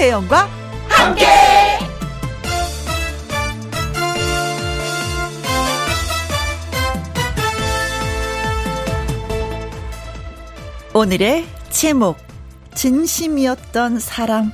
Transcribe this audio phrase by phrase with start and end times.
[0.00, 0.48] 김혜영과
[0.88, 1.26] 함께.
[10.94, 12.16] 오늘의 제목
[12.74, 14.50] 진심이었던 사람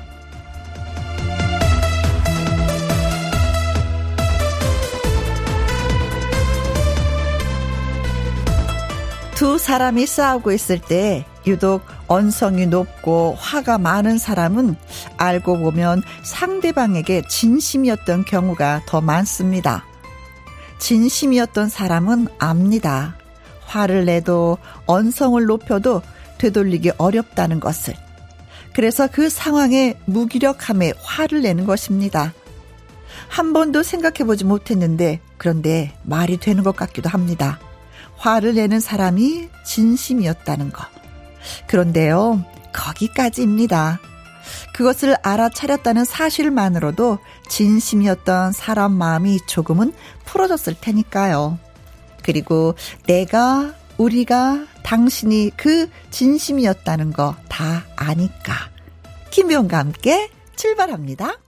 [9.37, 14.77] 두 사람이 싸우고 있을 때 유독 언성이 높고 화가 많은 사람은
[15.17, 19.85] 알고 보면 상대방에게 진심이었던 경우가 더 많습니다.
[20.79, 23.17] 진심이었던 사람은 압니다.
[23.65, 26.03] 화를 내도 언성을 높여도
[26.39, 27.95] 되돌리기 어렵다는 것을.
[28.73, 32.35] 그래서 그 상황에 무기력함에 화를 내는 것입니다.
[33.29, 37.59] 한 번도 생각해 보지 못했는데, 그런데 말이 되는 것 같기도 합니다.
[38.17, 40.96] 화를 내는 사람이 진심이었다는 것.
[41.67, 44.01] 그런데요, 거기까지입니다.
[44.73, 49.93] 그것을 알아차렸다는 사실만으로도 진심이었던 사람 마음이 조금은
[50.25, 51.59] 풀어졌을 테니까요.
[52.23, 52.75] 그리고
[53.07, 58.55] 내가, 우리가, 당신이 그 진심이었다는 거 다 아니까.
[59.31, 61.39] 김병과 함께 출발합니다.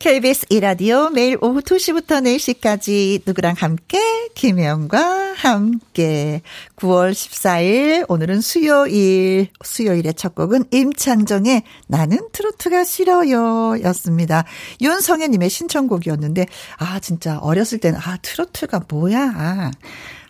[0.00, 3.98] KBS 이라디오 매일 오후 2시부터 4시까지 누구랑 함께?
[4.34, 6.40] 김혜영과 함께.
[6.76, 9.48] 9월 14일 오늘은 수요일.
[9.62, 14.44] 수요일의 첫 곡은 임창정의 나는 트로트가 싫어요 였습니다.
[14.80, 16.46] 윤성애님의 신청곡이었는데
[16.78, 19.34] 아 진짜 어렸을 때는 아 트로트가 뭐야?
[19.36, 19.70] 아,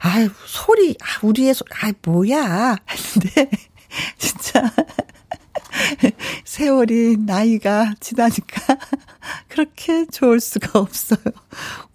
[0.00, 2.76] 아유 소리 아 우리의 소리 아 뭐야?
[2.90, 3.48] 했는데
[4.18, 4.68] 진짜
[6.44, 8.76] 세월이 나이가 지나니까
[9.48, 11.20] 그렇게 좋을 수가 없어요.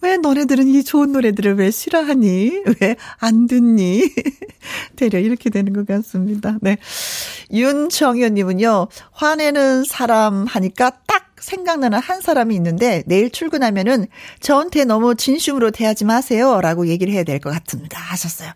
[0.01, 2.63] 왜 너네들은 이 좋은 노래들을 왜 싫어하니?
[2.81, 4.09] 왜 안 듣니?
[4.95, 6.57] 대려 이렇게 되는 것 같습니다.
[6.61, 6.77] 네.
[7.51, 14.07] 윤정현님은요, 화내는 사람 하니까 딱 생각나는 한 사람이 있는데 내일 출근하면은
[14.39, 16.59] 저한테 너무 진심으로 대하지 마세요.
[16.61, 17.99] 라고 얘기를 해야 될 것 같습니다.
[17.99, 18.51] 하셨어요.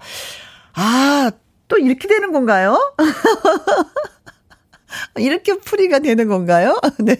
[0.73, 1.31] 아,
[1.67, 2.93] 또 이렇게 되는 건가요?
[5.17, 6.79] 이렇게 풀이가 되는 건가요?
[6.99, 7.15] 네.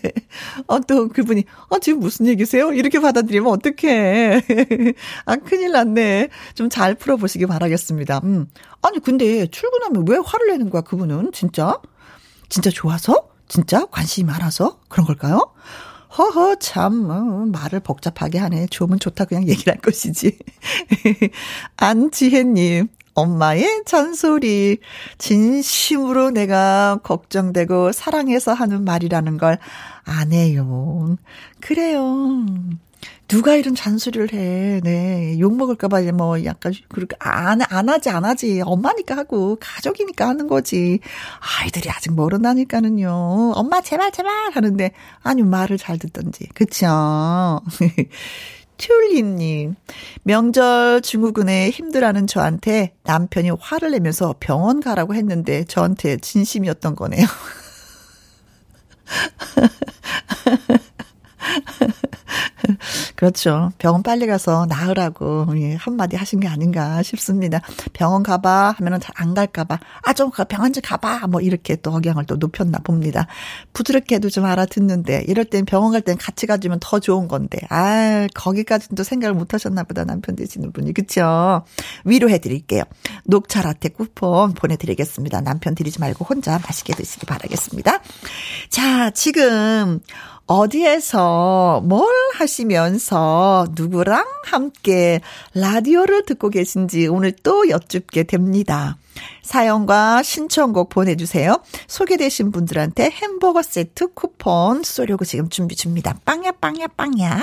[0.68, 2.72] 어, 또 그분이, 어, 지금 무슨 얘기세요?
[2.74, 4.41] 이렇게 받아들이면 어떡해.
[5.25, 6.30] 아, 큰일 났네.
[6.56, 8.22] 좀 잘 풀어보시기 바라겠습니다.
[8.24, 8.47] 음.
[8.81, 11.31] 아니, 근데 출근하면 왜 화를 내는 거야, 그분은?
[11.34, 11.80] 진짜?
[12.47, 13.28] 진짜 좋아서?
[13.47, 13.86] 진짜?
[13.88, 14.80] 관심이 많아서?
[14.88, 15.51] 그런 걸까요?
[16.18, 18.68] 허허, 참, 어, 말을 복잡하게 하네.
[18.68, 20.38] 좋으면 좋다, 그냥 얘기를 할 것이지.
[21.78, 22.88] 안지혜님,
[23.19, 24.78] 엄마의 잔소리.
[25.18, 31.18] 진심으로 내가 걱정되고 사랑해서 하는 말이라는 걸안 해요.
[31.59, 32.46] 그래요.
[33.30, 34.81] 누가 이런 잔소리를 해.
[34.84, 35.40] 네.
[35.40, 38.62] 욕먹을까봐 뭐 약간 그렇게 안, 안 하지, 안 하지.
[38.66, 41.00] 엄마니까 하고, 가족이니까 하는 거지.
[41.62, 43.53] 아이들이 아직 모른다니까는요.
[43.56, 44.91] 엄마, 제발, 제발 하는데,
[45.22, 46.47] 아니, 말을 잘 듣던지.
[46.56, 47.62] 그쵸.
[48.79, 49.75] 튤립님,
[50.23, 57.28] 명절 증후군에 힘들어하는 저한테 남편이 화를 내면서 병원 가라고 했는데 저한테 진심이었던 거네요.
[63.16, 63.72] 그렇죠.
[63.78, 67.62] 병원 빨리 가서 나으라고 예, 한마디 하신 게 아닌가 싶습니다.
[67.94, 72.26] 병원 가봐 하면은 잘 안 갈까봐 아 좀 병원 좀 가봐 뭐 이렇게 또 억양을
[72.26, 73.28] 또 높였나 봅니다.
[73.74, 78.96] 부드럽게도 좀 알아듣는데 이럴 땐 병원 갈 땐 같이 가주면 더 좋은 건데 아 거기까지는
[78.96, 81.64] 또 생각을 못 하셨나 보다 남편 되시는 분이 그쵸?
[82.06, 82.84] 위로해 드릴게요.
[83.26, 85.42] 녹차 라떼 쿠폰 보내드리겠습니다.
[85.42, 88.00] 남편 드리지 말고 혼자 맛있게 드시기 바라겠습니다.
[88.70, 90.00] 자 지금
[90.50, 95.22] 어디에서 뭘 하시면서 누구랑 함께
[95.54, 98.98] 라디오를 듣고 계신지 오늘 또 여쭙게 됩니다.
[99.44, 101.62] 사연과 신청곡 보내주세요.
[101.88, 106.18] 소개되신 분들한테 햄버거 세트 쿠폰 쏘려고 지금 준비 중입니다.
[106.25, 107.42] 빵야, 빵야, 빵야.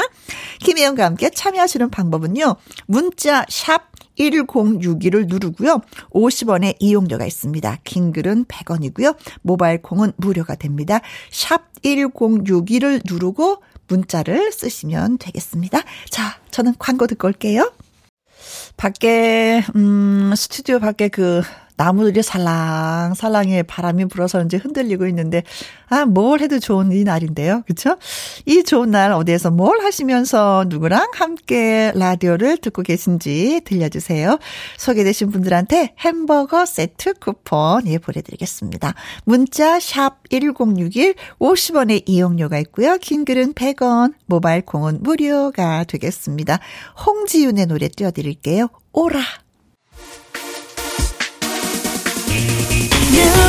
[0.61, 2.56] 김혜영과 함께 참여하시는 방법은요.
[2.87, 5.80] 문자 샵 1061을 누르고요.
[6.10, 7.78] 50원의 이용료가 있습니다.
[7.84, 9.16] 긴 글은 100원이고요.
[9.42, 11.00] 모바일 콩은 무료가 됩니다.
[11.30, 15.82] 샵 1061을 누르고 문자를 쓰시면 되겠습니다.
[16.10, 17.72] 자, 저는 광고 듣고 올게요.
[18.76, 21.42] 밖에, 음, 스튜디오 밖에 그
[21.76, 25.43] 나무들이 살랑살랑해 바람이 불어서 이제 흔들리고 있는데
[25.88, 27.62] 아, 뭘 해도 좋은 이 날인데요.
[27.67, 27.96] 그쵸?
[28.44, 34.38] 이 좋은 날 어디에서 뭘 하시면서 누구랑 함께 라디오를 듣고 계신지 들려주세요.
[34.78, 38.94] 소개되신 분들한테 햄버거 세트 쿠폰 예 보내드리겠습니다.
[39.25, 42.99] 문자 샵 1061, 50원의 이용료가 있고요.
[42.99, 46.58] 긴 글은 100원, 모바일 콩은 무료가 되겠습니다.
[47.06, 48.69] 홍지윤의 노래 띄워드릴게요.
[48.93, 49.20] 오라.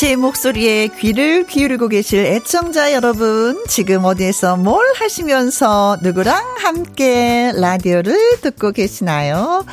[0.00, 8.72] 제 목소리에 귀를 기울이고 계실 애청자 여러분, 지금 어디에서 뭘 하시면서 누구랑 함께 라디오를 듣고
[8.72, 9.66] 계시나요?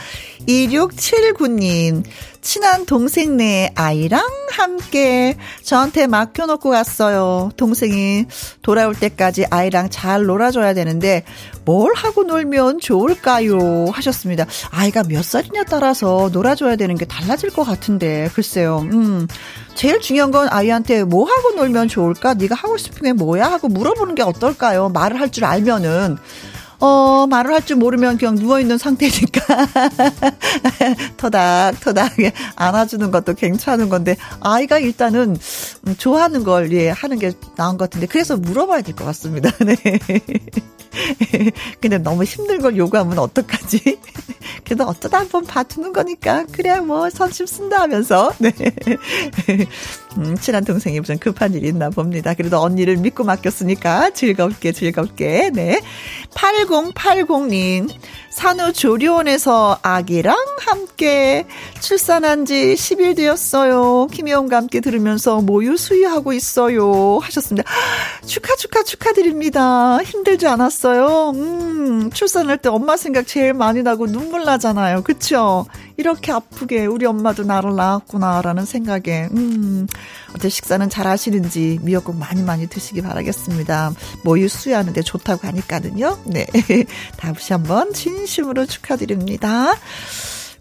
[0.45, 2.03] 2679님,
[2.41, 4.21] 친한 동생네 아이랑
[4.51, 7.49] 함께 저한테 맡겨놓고 갔어요.
[7.57, 8.25] 동생이
[8.61, 11.23] 돌아올 때까지 아이랑 잘 놀아줘야 되는데
[11.65, 13.87] 뭘 하고 놀면 좋을까요?
[13.91, 14.45] 하셨습니다.
[14.71, 18.87] 아이가 몇 살이냐 따라서 놀아줘야 되는 게 달라질 것 같은데 글쎄요.
[18.91, 19.27] 음.
[19.77, 22.33] 제일 중요한 건 아이한테 뭐 하고 놀면 좋을까?
[22.33, 23.45] 네가 하고 싶은 게 뭐야?
[23.45, 24.89] 하고 물어보는 게 어떨까요?
[24.89, 26.17] 말을 할 줄 알면은
[26.79, 29.67] 어, 말을 할 줄 모르면 그냥 누워있는 상태니까.
[31.17, 32.11] 토닥토닥
[32.55, 35.37] 안아주는 것도 괜찮은 건데, 아이가 일단은
[35.97, 39.49] 좋아하는 걸, 예, 하는 게 나은 것 같은데, 그래서 물어봐야 될 것 같습니다.
[39.65, 39.75] 네.
[41.81, 43.99] 근데 너무 힘든 걸 요구하면 어떡하지?
[44.63, 48.51] 그래도 어쩌다 한번 봐주는 거니까, 그래, 뭐, 선심 쓴다 하면서, 네.
[50.17, 52.33] 음, 친한 동생이 무슨 급한 일이 있나 봅니다.
[52.33, 55.79] 그래도 언니를 믿고 맡겼으니까 즐겁게, 즐겁게, 네.
[56.33, 57.89] 8080님,
[58.37, 61.45] 산후조리원에서 아기랑 함께
[61.81, 64.07] 출산한 지 10일 되었어요.
[64.11, 67.17] 김혜영과 함께 들으면서 모유 수유하고 있어요.
[67.17, 67.67] 하셨습니다.
[68.27, 69.97] 축하, 축하, 축하드립니다.
[70.03, 71.31] 힘들지 않았어요?
[71.35, 75.03] 음, 출산할 때 엄마 생각 제일 많이 나고 눈물 나잖아요.
[75.03, 75.65] 그쵸?
[75.97, 79.87] 이렇게 아프게 우리 엄마도 나를 낳았구나라는 생각에, 음,
[80.35, 83.93] 어때 식사는 잘 하시는지 미역국 많이 많이 드시기 바라겠습니다.
[84.23, 86.19] 모유 수유하는데 좋다고 하니까는요.
[86.25, 86.45] 네.
[87.17, 89.73] 다시 한번 진심으로 축하드립니다.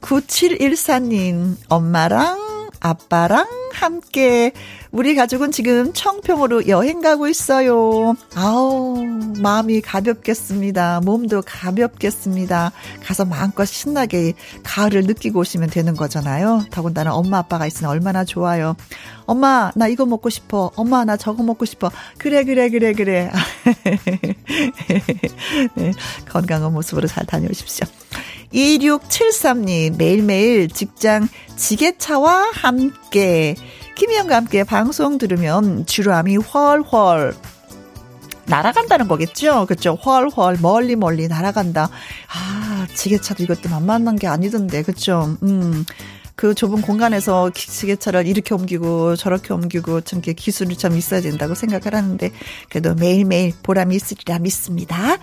[0.01, 4.53] 9714님, 엄마랑 아빠랑 함께
[4.91, 8.15] 우리 가족은 지금 청평으로 여행 가고 있어요.
[8.35, 9.05] 아우,
[9.39, 11.01] 마음이 가볍겠습니다.
[11.05, 12.73] 몸도 가볍겠습니다.
[13.05, 14.33] 가서 마음껏 신나게
[14.63, 16.65] 가을을 느끼고 오시면 되는 거잖아요.
[16.71, 18.77] 더군다나 엄마 아빠가 있으면 얼마나 좋아요.
[19.27, 20.71] 엄마, 나 이거 먹고 싶어.
[20.77, 21.91] 엄마, 나 저거 먹고 싶어.
[22.17, 23.31] 그래, 그래, 그래, 그래.
[25.75, 25.93] 네,
[26.29, 27.87] 건강한 모습으로 잘 다녀오십시오.
[28.53, 33.57] 2673님, 매일매일 직장 지게차와 함께
[33.97, 37.35] 김희영과 함께 방송 들으면 주로함이 훨훨
[38.47, 39.67] 날아간다는 거겠죠?
[39.67, 39.95] 그렇죠?
[39.95, 41.89] 훨훨 멀리 멀리 날아간다.
[42.33, 44.83] 아, 지게차도 이것도 만만한 게 아니던데.
[44.83, 45.37] 그렇죠?
[45.43, 45.85] 음.
[46.37, 52.31] 그 좁은 공간에서 기계차를 이렇게 옮기고 저렇게 옮기고 참 기술이 참 있어야 된다고 생각을 하는데
[52.69, 55.17] 그래도 매일매일 보람이 있으리라 믿습니다.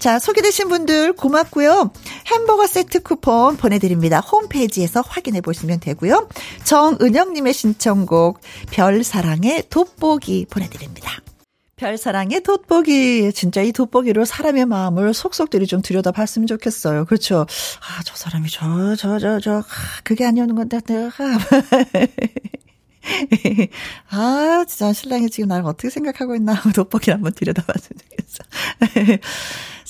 [0.00, 1.92] 자, 소개되신 분들 고맙고요.
[2.26, 4.18] 햄버거 세트 쿠폰 보내드립니다.
[4.18, 6.28] 홈페이지에서 확인해 보시면 되고요.
[6.64, 8.40] 정은영님의 신청곡
[8.72, 11.12] 별사랑의 돋보기 보내드립니다.
[11.76, 13.32] 별사랑의 돋보기.
[13.34, 17.04] 진짜 이 돋보기로 사람의 마음을 속속들이 좀 들여다 봤으면 좋겠어요.
[17.04, 17.46] 그렇죠.
[17.80, 19.64] 아, 저 사람이 저, 저, 저, 저, 아,
[20.02, 21.36] 그게 아니었는 건데, 내가.
[24.10, 28.42] 아, 진짜 신랑이 지금 나를 어떻게 생각하고 있나 돋보기 한번 들여다 봤으면 좋겠어.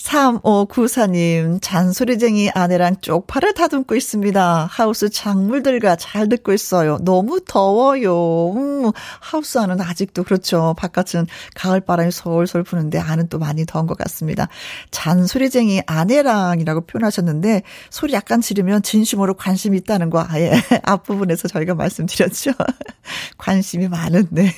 [0.06, 4.68] 3594님, 잔소리쟁이 아내랑 쪽팔을 다듬고 있습니다.
[4.70, 6.98] 하우스 작물들과 잘 듣고 있어요.
[7.02, 8.52] 너무 더워요.
[8.52, 10.74] 음, 하우스 안은 아직도 그렇죠.
[10.78, 14.48] 바깥은 가을 바람이 솔솔 부는데 안은 또 많이 더운 것 같습니다.
[14.92, 20.52] 잔소리쟁이 아내랑이라고 표현하셨는데, 소리 약간 지르면 진심으로 관심이 있다는 거 아예
[20.84, 22.52] 앞부분에서 저희가 말씀드렸죠.
[23.38, 24.52] 관심이 많은데,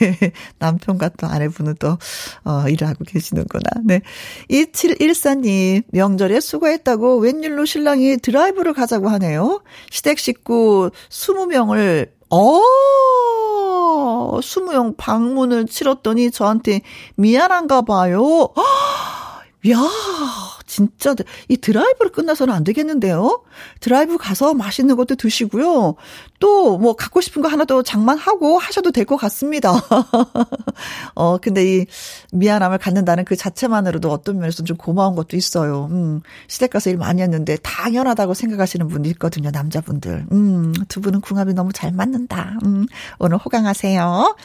[0.58, 1.96] 남편과 또 아내분은 또,
[2.44, 3.62] 어, 일을 하고 계시는구나.
[3.84, 4.02] 네.
[4.50, 9.62] 2714 이사님, 명절에 수고했다고 웬일로 신랑이 드라이브를 가자고 하네요.
[9.90, 12.60] 시댁 식구 20명을, 어,
[14.40, 16.82] 20명 방문을 치렀더니 저한테
[17.16, 18.50] 미안한가 봐요.
[19.70, 19.78] 야,
[20.68, 21.16] 진짜
[21.48, 23.42] 이 드라이브를 끝나서는 안 되겠는데요.
[23.80, 25.96] 드라이브 가서 맛있는 것도 드시고요.
[26.38, 29.72] 또 뭐 갖고 싶은 거 하나 더 장만하고 하셔도 될 것 같습니다.
[31.14, 31.86] 어 근데 이
[32.32, 35.88] 미안함을 갖는다는 그 자체만으로도 어떤 면에서 좀 고마운 것도 있어요.
[35.90, 36.20] 음.
[36.46, 40.26] 시댁 가서 일 많이 했는데 당연하다고 생각하시는 분이 있거든요, 남자분들.
[40.30, 42.58] 음, 두 분은 궁합이 너무 잘 맞는다.
[42.66, 42.86] 음.
[43.18, 44.36] 오늘 호강하세요.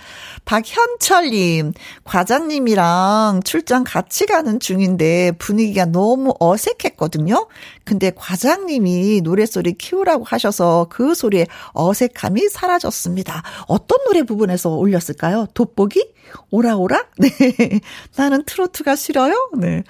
[0.46, 1.74] 박현철님,
[2.06, 7.48] 과장님이랑 출장 같이 가는 중인데 분위기가 너무 어색했거든요.
[7.84, 13.44] 근데 과장님이 노래소리 키우라고 하셔서 그 소리에 어색함이 사라졌습니다.
[13.68, 15.48] 어떤 노래 부분에서 올렸을까요?
[15.54, 16.14] 돋보기?
[16.52, 17.06] 오라오라?
[17.18, 17.80] 네.
[18.16, 19.52] 나는 트로트가 싫어요?
[19.58, 19.84] 네.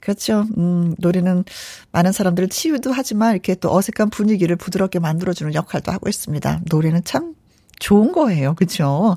[0.00, 0.46] 그렇죠.
[0.56, 1.44] 음, 노래는
[1.92, 6.62] 많은 사람들을 치유도 하지만 이렇게 또 어색한 분위기를 부드럽게 만들어주는 역할도 하고 있습니다.
[6.68, 7.34] 노래는 참
[7.78, 8.54] 좋은 거예요.
[8.54, 9.16] 그렇죠.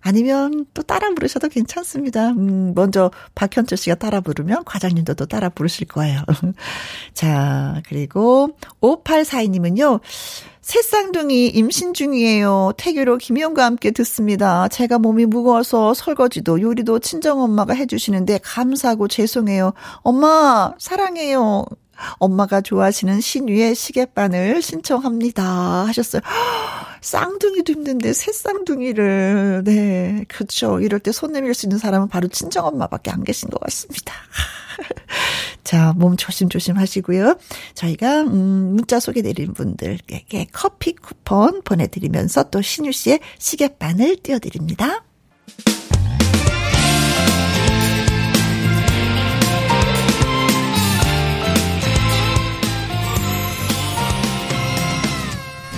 [0.00, 2.30] 아니면 또 따라 부르셔도 괜찮습니다.
[2.30, 6.22] 음, 먼저 박현철 씨가 따라 부르면 과장님도 또 따라 부르실 거예요.
[7.14, 8.50] 자, 그리고
[8.80, 10.00] 5842님은요.
[10.60, 12.72] 새쌍둥이 임신 중이에요.
[12.76, 14.68] 태교로 김희영과 함께 듣습니다.
[14.68, 19.72] 제가 몸이 무거워서 설거지도 요리도 친정엄마가 해주시는데 감사하고 죄송해요.
[20.02, 21.64] 엄마, 사랑해요.
[22.18, 25.86] 엄마가 좋아하시는 신유의 시계바늘 신청합니다.
[25.86, 26.20] 하셨어요.
[27.00, 30.80] 쌍둥이도 힘든데 새 쌍둥이를 네 그렇죠.
[30.80, 34.14] 이럴 때 손 내밀 수 있는 사람은 바로 친정 엄마밖에 안 계신 것 같습니다.
[35.64, 37.36] 자, 몸 조심조심 하시고요.
[37.74, 45.02] 저희가, 음, 문자 소개드린 분들에게 커피 쿠폰 보내드리면서 또 신유 씨의 시계바늘 띄워드립니다.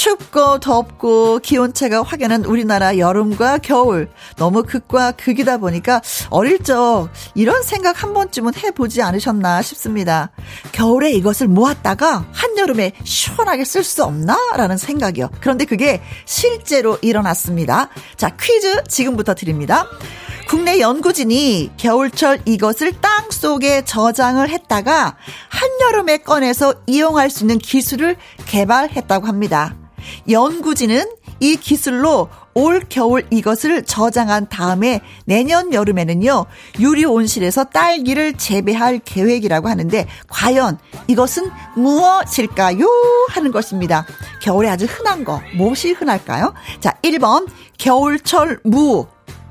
[0.00, 8.02] 춥고 덥고 기온차가 확연한 우리나라 여름과 겨울 너무 극과 극이다 보니까 어릴 적 이런 생각
[8.02, 10.30] 한 번쯤은 해보지 않으셨나 싶습니다.
[10.72, 14.38] 겨울에 이것을 모았다가 한여름에 시원하게 쓸 수 없나?
[14.56, 15.28] 라는 생각이요.
[15.38, 17.90] 그런데 그게 실제로 일어났습니다.
[18.16, 19.86] 자, 퀴즈 지금부터 드립니다.
[20.48, 25.18] 국내 연구진이 겨울철 이것을 땅 속에 저장을 했다가
[25.50, 28.16] 한여름에 꺼내서 이용할 수 있는 기술을
[28.46, 29.74] 개발했다고 합니다.
[30.28, 31.04] 연구진은
[31.40, 36.46] 이 기술로 올 겨울 이것을 저장한 다음에 내년 여름에는요,
[36.80, 42.86] 유리 온실에서 딸기를 재배할 계획이라고 하는데, 과연 이것은 무엇일까요?
[43.30, 44.04] 하는 것입니다.
[44.42, 46.52] 겨울에 아주 흔한 거, 무엇이 흔할까요?
[46.80, 47.48] 자, 1번,
[47.78, 49.06] 겨울철 무.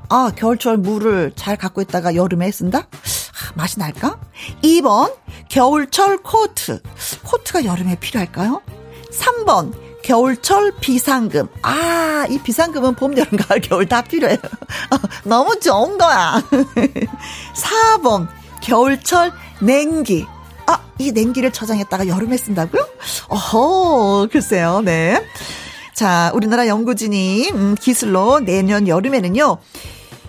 [0.08, 2.80] 아, 겨울철 무를 잘 갖고 있다가 여름에 쓴다?
[2.80, 4.18] 아, 맛이 날까?
[4.62, 5.14] 2번,
[5.48, 6.80] 겨울철 코트.
[7.24, 8.60] 코트가 여름에 필요할까요?
[9.12, 9.72] 3번,
[10.02, 11.48] 겨울철 비상금.
[11.62, 14.38] 아, 이 비상금은 봄, 여름, 가을, 겨울 다 필요해요.
[15.24, 16.42] 너무 좋은 거야.
[17.54, 18.28] 4번,
[18.62, 20.26] 겨울철 냉기.
[20.66, 22.86] 아, 이 냉기를 저장했다가 여름에 쓴다고요?
[23.28, 25.24] 어허, 글쎄요, 네.
[25.94, 29.58] 자, 우리나라 연구진이, 음, 기술로 내년 여름에는요,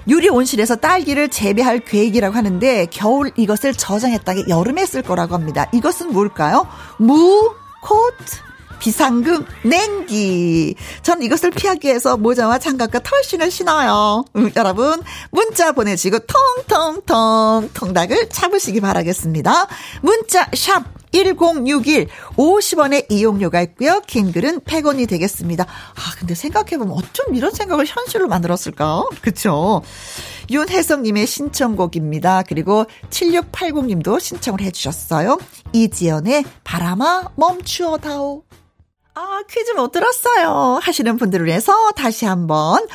[0.07, 5.69] 유리 온실에서 딸기를 재배할 계획이라고 하는데 겨울 이것을 저장했다가 여름에 쓸 거라고 합니다.
[5.73, 6.67] 이것은 뭘까요?
[6.97, 8.37] 무, 코트,
[8.81, 10.75] 비상금 냉기.
[11.03, 14.25] 전 이것을 피하기 위해서 모자와 장갑과 털신을 신어요.
[14.35, 16.19] 음, 여러분 문자 보내시고
[16.65, 19.67] 통통통 통닭을 잡으시기 바라겠습니다.
[20.01, 22.07] 문자 샵 1061,
[22.37, 24.01] 50원의 이용료가 있고요.
[24.07, 25.65] 긴 글은 100원이 되겠습니다.
[25.65, 29.03] 아, 근데 생각해보면 어쩜 이런 생각을 현실로 만들었을까?
[29.21, 29.81] 그쵸?
[30.49, 32.43] 윤혜성님의 신청곡입니다.
[32.47, 35.37] 그리고 7680님도 신청을 해주셨어요.
[35.73, 38.43] 이지연의 바람아 멈추어다오.
[39.13, 40.79] 아, 퀴즈 못 들었어요.
[40.81, 42.87] 하시는 분들을 위해서 다시 한번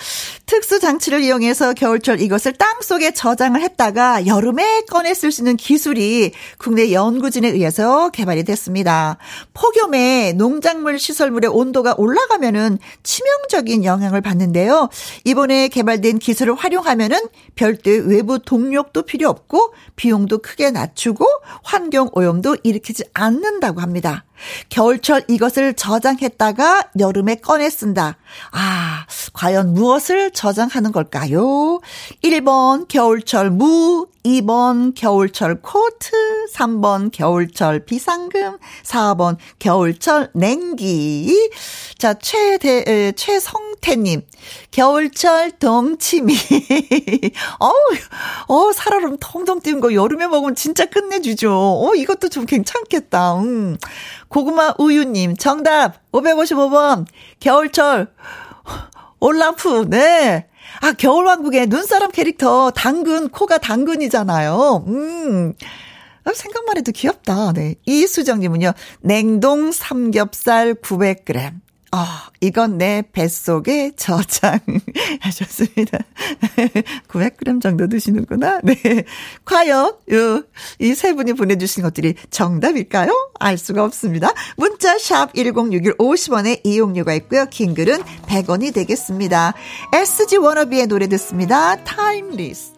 [0.47, 6.33] 특수 장치를 이용해서 겨울철 이것을 땅 속에 저장을 했다가 여름에 꺼내 쓸 수 있는 기술이
[6.57, 9.19] 국내 연구진에 의해서 개발이 됐습니다.
[9.53, 14.89] 폭염에 농작물 시설물의 온도가 올라가면은 치명적인 영향을 받는데요.
[15.25, 21.27] 이번에 개발된 기술을 활용하면은 별도의 외부 동력도 필요 없고 비용도 크게 낮추고
[21.63, 24.25] 환경 오염도 일으키지 않는다고 합니다.
[24.69, 28.17] 겨울철 이것을 저장했다가 여름에 꺼내 쓴다.
[28.53, 31.81] 아, 과연 무엇을 저장하는 걸까요?
[32.23, 36.11] 1번 겨울철 무, 2번 겨울철 코트,
[36.53, 41.51] 3번 겨울철 비상금, 4번 겨울철 냉기.
[41.97, 44.23] 자, 최대, 최성태님,
[44.73, 46.35] 겨울철 동치미.
[47.61, 47.73] 어우,
[48.49, 51.53] 어, 살얼음 통통 띄운 거 여름에 먹으면 진짜 끝내주죠.
[51.53, 53.37] 어, 이것도 좀 괜찮겠다.
[53.37, 53.77] 음.
[54.27, 57.07] 고구마 우유님, 정답, 555번,
[57.39, 58.13] 겨울철,
[59.21, 60.49] 올라프, 네.
[60.81, 64.85] 아, 겨울왕국의 눈사람 캐릭터, 당근, 코가 당근이잖아요.
[64.87, 65.55] 음.
[66.25, 67.53] 아, 생각만 해도 귀엽다.
[67.53, 67.77] 네.
[67.87, 71.53] 이수정님은요, 냉동 삼겹살 900g.
[71.93, 74.59] 아, 이건 내 뱃속에 저장
[75.21, 75.99] 하셨습니다.
[77.09, 78.61] 900g 정도 드시는구나.
[78.65, 78.77] 네.
[79.45, 80.43] 과연, 요,
[80.79, 83.11] 이세 분이 보내주신 것들이 정답일까요?
[83.39, 84.33] 알 수가 없습니다.
[84.57, 87.47] 문자 샵 1061 50원의 이용료가 있고요.
[87.47, 89.55] 긴 글은 100원이 되겠습니다.
[89.95, 91.77] SG 워너비의 노래 듣습니다.
[91.85, 92.76] Timeless.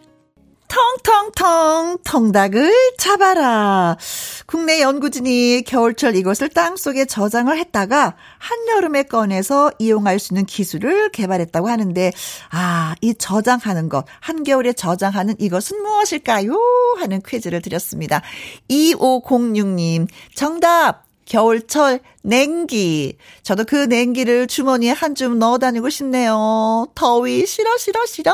[0.69, 3.97] 통통통 통닭을 잡아라.
[4.45, 12.11] 국내 연구진이 겨울철 이것을 땅속에 저장을 했다가 한여름에 꺼내서 이용할 수 있는 기술을 개발했다고 하는데
[12.51, 16.53] 아, 이 저장하는 것, 한겨울에 저장하는 이것은 무엇일까요?
[16.99, 18.21] 하는 퀴즈를 드렸습니다.
[18.69, 21.09] 2506님, 정답!
[21.25, 23.15] 겨울철 냉기.
[23.43, 26.87] 저도 그 냉기를 주머니에 한 줌 넣어 다니고 싶네요.
[26.95, 28.33] 더위 싫어 싫어 싫어.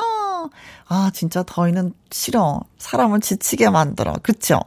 [0.88, 2.62] 아, 진짜 더위는 싫어.
[2.77, 4.13] 사람을 지치게 만들어.
[4.22, 4.60] 그쵸?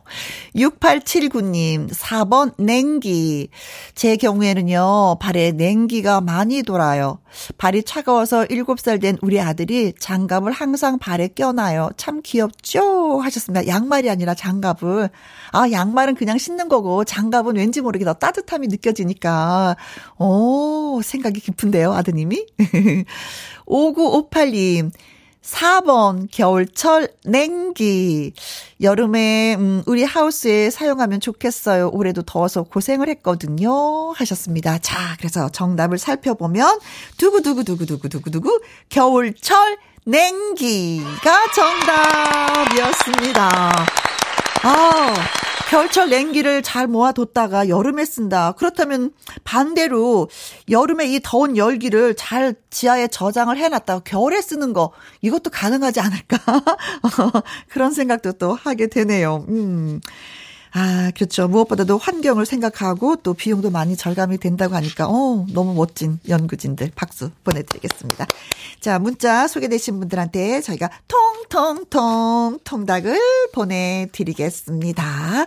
[0.57, 3.51] 6879님, 4번 냉기.
[3.95, 7.21] 제 경우에는요, 발에 냉기가 많이 돌아요.
[7.57, 11.91] 발이 차가워서 7살 된 우리 아들이 장갑을 항상 발에 껴놔요.
[11.97, 13.21] 참 귀엽죠?
[13.21, 13.69] 하셨습니다.
[13.69, 15.11] 양말이 아니라 장갑을.
[15.53, 19.77] 아, 양말은 그냥 신는 거고, 장갑은 왠지 모르게 더 따뜻함이 느껴지니까.
[20.19, 22.45] 오, 생각이 깊은데요, 아드님이?
[23.67, 24.91] 5958님,
[25.43, 28.33] 4번 겨울철 냉기.
[28.81, 31.91] 여름에 음 우리 하우스에 사용하면 좋겠어요.
[31.93, 34.13] 올해도 더워서 고생을 했거든요.
[34.13, 34.79] 하셨습니다.
[34.79, 36.79] 자, 그래서 정답을 살펴보면
[37.17, 43.49] 두구두구두구두구두구두구 겨울철 냉기가 정답이었습니다.
[44.63, 45.15] 아,
[45.69, 48.53] 겨울철 냉기를 잘 모아뒀다가 여름에 쓴다.
[48.53, 49.13] 그렇다면
[49.45, 50.31] 반대로
[50.71, 56.39] 여름에 이 더운 열기를 잘 지하에 저장을 해놨다가 겨울에 쓰는 거 이것도 가능하지 않을까?
[57.69, 59.45] 그런 생각도 또 하게 되네요.
[59.49, 60.01] 음.
[60.73, 61.49] 아, 그렇죠.
[61.49, 68.27] 무엇보다도 환경을 생각하고 또 비용도 많이 절감이 된다고 하니까, 어, 너무 멋진 연구진들 박수 보내드리겠습니다.
[68.81, 73.19] 자, 문자 소개되신 분들한테 저희가 통통통 통닭을
[73.53, 75.47] 보내드리겠습니다.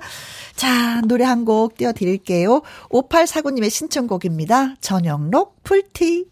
[0.56, 2.62] 자, 노래 한 곡 띄워드릴게요.
[2.90, 4.76] 5849님의 신청곡입니다.
[4.80, 6.26] 전영록 풀티.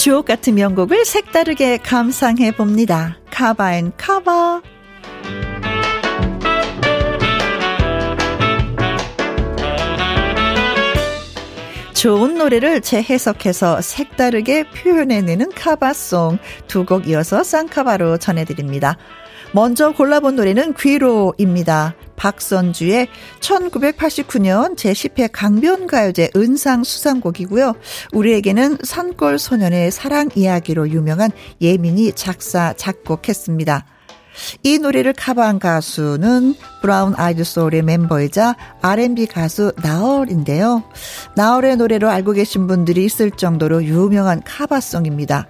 [0.00, 3.18] 주옥 같은 명곡을 색다르게 감상해 봅니다.
[3.30, 4.62] Cover and Cover.
[11.92, 18.96] 좋은 노래를 재해석해서 색다르게 표현해내는 cover song 두 곡 이어서 쌍커버로 전해드립니다.
[19.52, 21.96] 먼저 골라본 노래는 귀로입니다.
[22.14, 23.08] 박선주의
[23.40, 27.74] 1989년 제10회 강변가요제 은상 수상곡이고요.
[28.12, 33.86] 우리에게는 산골 소년의 사랑 이야기로 유명한 예민이 작사, 작곡했습니다.
[34.62, 40.84] 이 노래를 커버한 가수는 Brown Eyed Soul의 멤버이자 R&B 가수 나얼인데요.
[41.34, 45.48] 나얼의 노래로 알고 계신 분들이 있을 정도로 유명한 cover song입니다.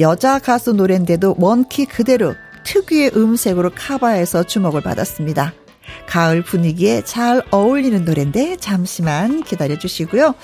[0.00, 2.34] 여자 가수 노래인데도 원키 그대로
[2.66, 5.54] 특유의 음색으로 커버해서 주목을 받았습니다.
[6.06, 10.34] 가을 분위기에 잘 어울리는 노래인데 잠시만 기다려 주시고요.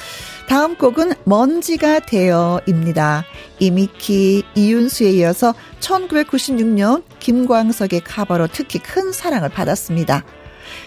[0.49, 3.25] 다음 곡은 먼지가 되어입니다.
[3.59, 10.25] 이미키, 이윤수에 이어서 1996년 김광석의 카바로 특히 큰 사랑을 받았습니다.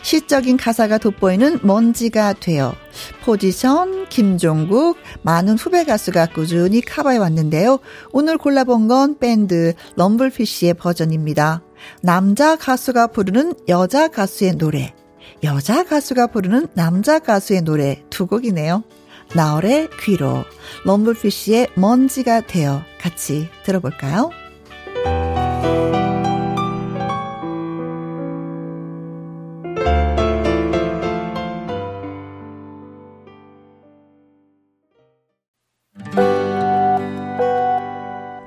[0.02, 2.76] 시적인 가사가 돋보이는 먼지가 되어
[3.24, 7.80] 포지션 김종국 많은 후배 가수가 꾸준히 커버해 왔는데요.
[8.12, 11.62] 오늘 골라본 건 밴드 럼블피쉬의 버전입니다.
[12.02, 14.94] 남자 가수가 부르는 여자 가수의 노래,
[15.44, 18.84] 여자 가수가 부르는 남자 가수의 노래 두 곡이네요.
[19.34, 20.44] 나얼의 귀로,
[20.86, 24.30] 럼블피쉬의 먼지가 되어 같이 들어볼까요?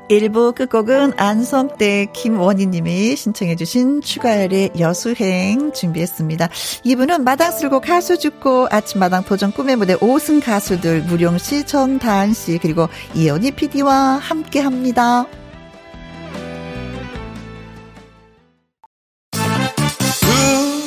[0.09, 6.49] 일부 끝곡은 안성대 김원희님이 신청해주신 추가열의 여수행 준비했습니다.
[6.85, 12.89] 이분은 마당 쓸고 가수 죽고 아침마당 도전 꿈의 무대 5승 가수들 무룡 씨, 정다한씨 그리고
[13.15, 15.27] 이연희 PD와 함께합니다.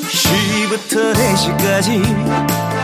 [0.06, 2.02] 2시부터 4시까지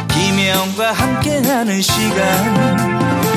[0.09, 3.36] 김혜영과 함께하는 시간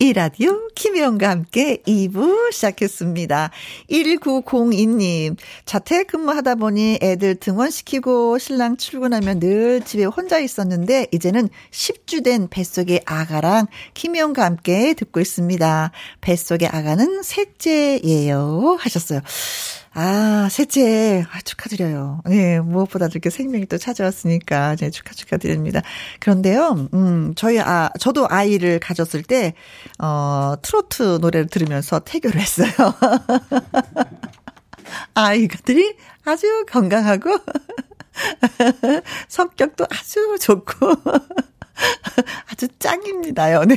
[0.00, 3.50] 이 라디오 김혜영과 함께 2부 시작했습니다.
[3.88, 12.48] 1902님, 자택 근무하다 보니 애들 등원시키고 신랑 출근하면 늘 집에 혼자 있었는데 이제는 10주 된
[12.48, 15.92] 뱃속의 아가랑 김혜영과 함께 듣고 있습니다.
[16.20, 18.76] 뱃속의 아가는 셋째예요.
[18.80, 19.20] 하셨어요.
[19.96, 22.20] 아, 셋째, 아, 축하드려요.
[22.26, 25.82] 네, 무엇보다 이렇게 생명이 또 찾아왔으니까, 네, 축하, 축하드립니다.
[26.18, 29.54] 그런데요, 음, 저희, 아, 저도 아이를 가졌을 때,
[30.00, 32.70] 어, 트로트 노래를 들으면서 태교를 했어요.
[35.14, 37.38] 아이들이 아주 건강하고,
[39.28, 40.88] 성격도 아주 좋고,
[42.50, 43.64] 아주 짱입니다요.
[43.64, 43.76] 네.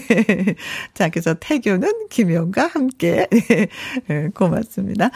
[0.93, 3.27] 자, 그래서 태교는 김영과 함께.
[3.31, 3.67] 네.
[4.07, 4.29] 네.
[4.33, 5.09] 고맙습니다.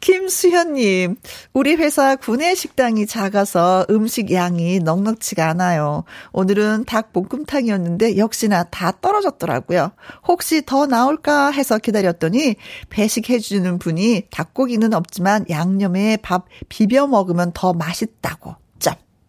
[0.00, 1.16] 김수현님,
[1.52, 6.04] 우리 회사 구내 식당이 작아서 음식 양이 넉넉치가 않아요.
[6.32, 9.92] 오늘은 닭볶음탕이었는데 역시나 다 떨어졌더라고요.
[10.26, 12.56] 혹시 더 나올까 해서 기다렸더니
[12.88, 18.56] 배식해주는 분이 닭고기는 없지만 양념에 밥 비벼 먹으면 더 맛있다고.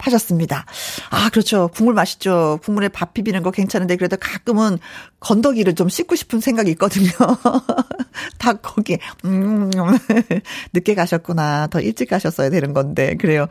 [0.03, 0.65] 하셨습니다.
[1.09, 1.69] 아, 그렇죠.
[1.69, 2.59] 국물 맛있죠.
[2.63, 4.77] 국물에 밥 비비는 거 괜찮은데 그래도 가끔은
[5.21, 7.09] 건더기를 좀 씻고 싶은 생각이 있거든요.
[8.37, 8.97] 닭고기.
[9.25, 9.71] 음,
[10.73, 11.67] 늦게 가셨구나.
[11.67, 13.15] 더 일찍 가셨어야 되는 건데.
[13.15, 13.47] 그래요.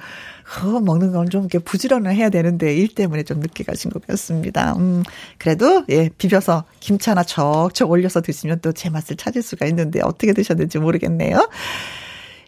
[0.63, 4.75] 어, 먹는 건 좀 이렇게 부지런을 해야 되는데 일 때문에 좀 늦게 가신 것 같습니다.
[4.77, 5.03] 음,
[5.39, 10.33] 그래도 예, 비벼서 김치 하나 척척 올려서 드시면 또 제 맛을 찾을 수가 있는데 어떻게
[10.33, 11.49] 드셨는지 모르겠네요.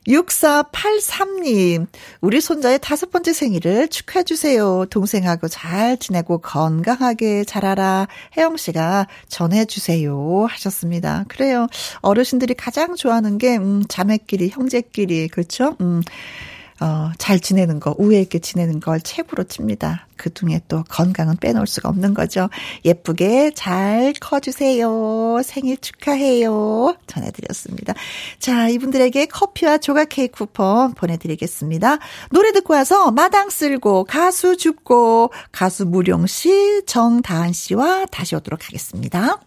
[0.07, 1.87] 6483님,
[2.21, 4.87] 우리 손자의 다섯 번째 생일을 축하해주세요.
[4.91, 8.09] 동생하고 잘 지내고 건강하게 자라라.
[8.37, 10.47] 혜영 씨가 전해주세요.
[10.49, 11.25] 하셨습니다.
[11.29, 11.67] 그래요.
[12.03, 15.77] 어르신들이 가장 좋아하는 게, 음, 자매끼리, 형제끼리, 그렇죠?
[15.81, 16.03] 음.
[16.81, 20.07] 어, 잘 지내는 거, 우애 있게 지내는 걸 최고로 칩니다.
[20.17, 22.49] 그 중에 또 건강은 빼놓을 수가 없는 거죠.
[22.85, 25.41] 예쁘게 잘 커주세요.
[25.45, 26.97] 생일 축하해요.
[27.07, 27.95] 전해드렸습니다.
[28.39, 31.99] 자, 이분들에게 커피와 조각 케이크 쿠폰 보내드리겠습니다.
[32.31, 39.39] 노래 듣고 와서 마당 쓸고 가수 죽고 가수 무룡 씨, 정다한 씨와 다시 오도록 하겠습니다.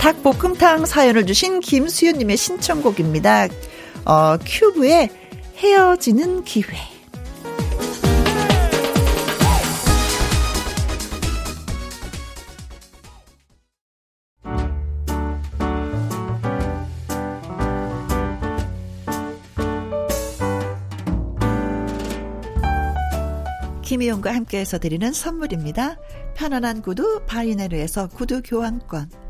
[0.00, 3.48] 닭볶음탕 사연을 주신 김수현님의 신청곡입니다.
[4.06, 5.10] 어, 큐브의
[5.58, 6.64] 헤어지는 기회.
[23.82, 25.98] 김희용과 함께해서 드리는 선물입니다.
[26.34, 29.29] 편안한 구두 바이네르에서 구두 교환권.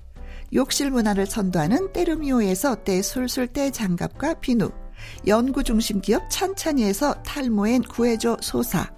[0.53, 4.69] 욕실 문화를 선도하는 때르미오에서 때술술 때장갑과 비누,
[5.25, 8.89] 연구중심 기업 찬찬이에서 탈모엔 구해줘 소사,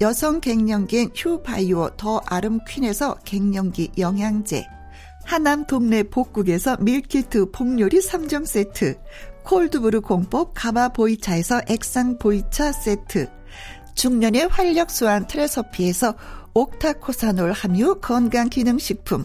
[0.00, 4.66] 여성 갱년기엔 휴바이오 더 아름 퀸에서 갱년기 영양제,
[5.24, 8.98] 하남 동네 복국에서 밀키트 복요리 3점 세트,
[9.44, 13.30] cold brew 공법 가마 보이차에서 액상 보이차 세트,
[13.94, 16.14] 중년의 활력 수한 트레서피에서
[16.54, 19.24] octacosanol 함유 건강기능식품,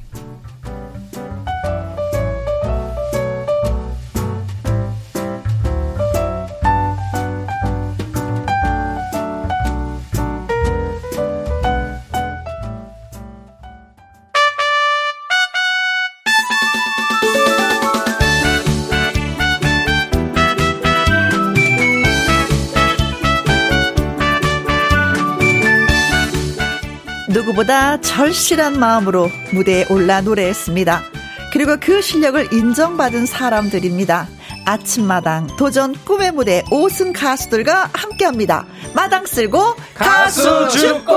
[27.41, 31.03] 누구보다 절실한 마음으로 무대에 올라 노래했습니다.
[31.51, 34.27] 그리고 그 실력을 인정받은 사람들입니다.
[34.65, 38.65] 아침마당 도전 꿈의 무대 5승 가수들과 함께합니다.
[38.93, 41.11] 마당 쓸고 가수 죽고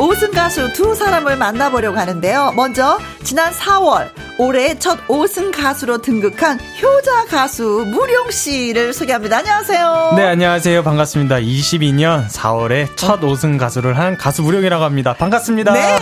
[0.00, 2.52] 5승 가수 두 사람을 만나보려고 하는데요.
[2.56, 4.08] 먼저 지난 4월
[4.38, 9.38] 올해 첫 5승 가수로 등극한 효자 가수 무룡 씨를 소개합니다.
[9.38, 10.12] 안녕하세요.
[10.16, 10.82] 네, 안녕하세요.
[10.82, 11.36] 반갑습니다.
[11.40, 15.12] 22년 4월에 첫 5승 가수를 한 가수 무룡이라고 합니다.
[15.12, 15.74] 반갑습니다.
[15.74, 15.98] 네.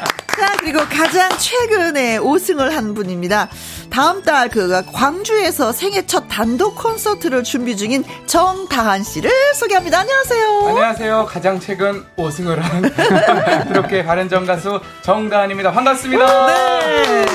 [0.66, 3.48] 자, 그리고 가장 최근에 5승을 한 분입니다.
[3.88, 10.00] 다음 달그 광주에서 생애 첫 단독 콘서트를 준비 중인 정다한 씨를 소개합니다.
[10.00, 10.66] 안녕하세요.
[10.66, 11.26] 안녕하세요.
[11.26, 12.82] 가장 최근 5승을 한
[13.68, 15.70] 그렇게 바른정 가수 정다한입니다.
[15.70, 16.46] 반갑습니다.
[16.46, 17.26] 네.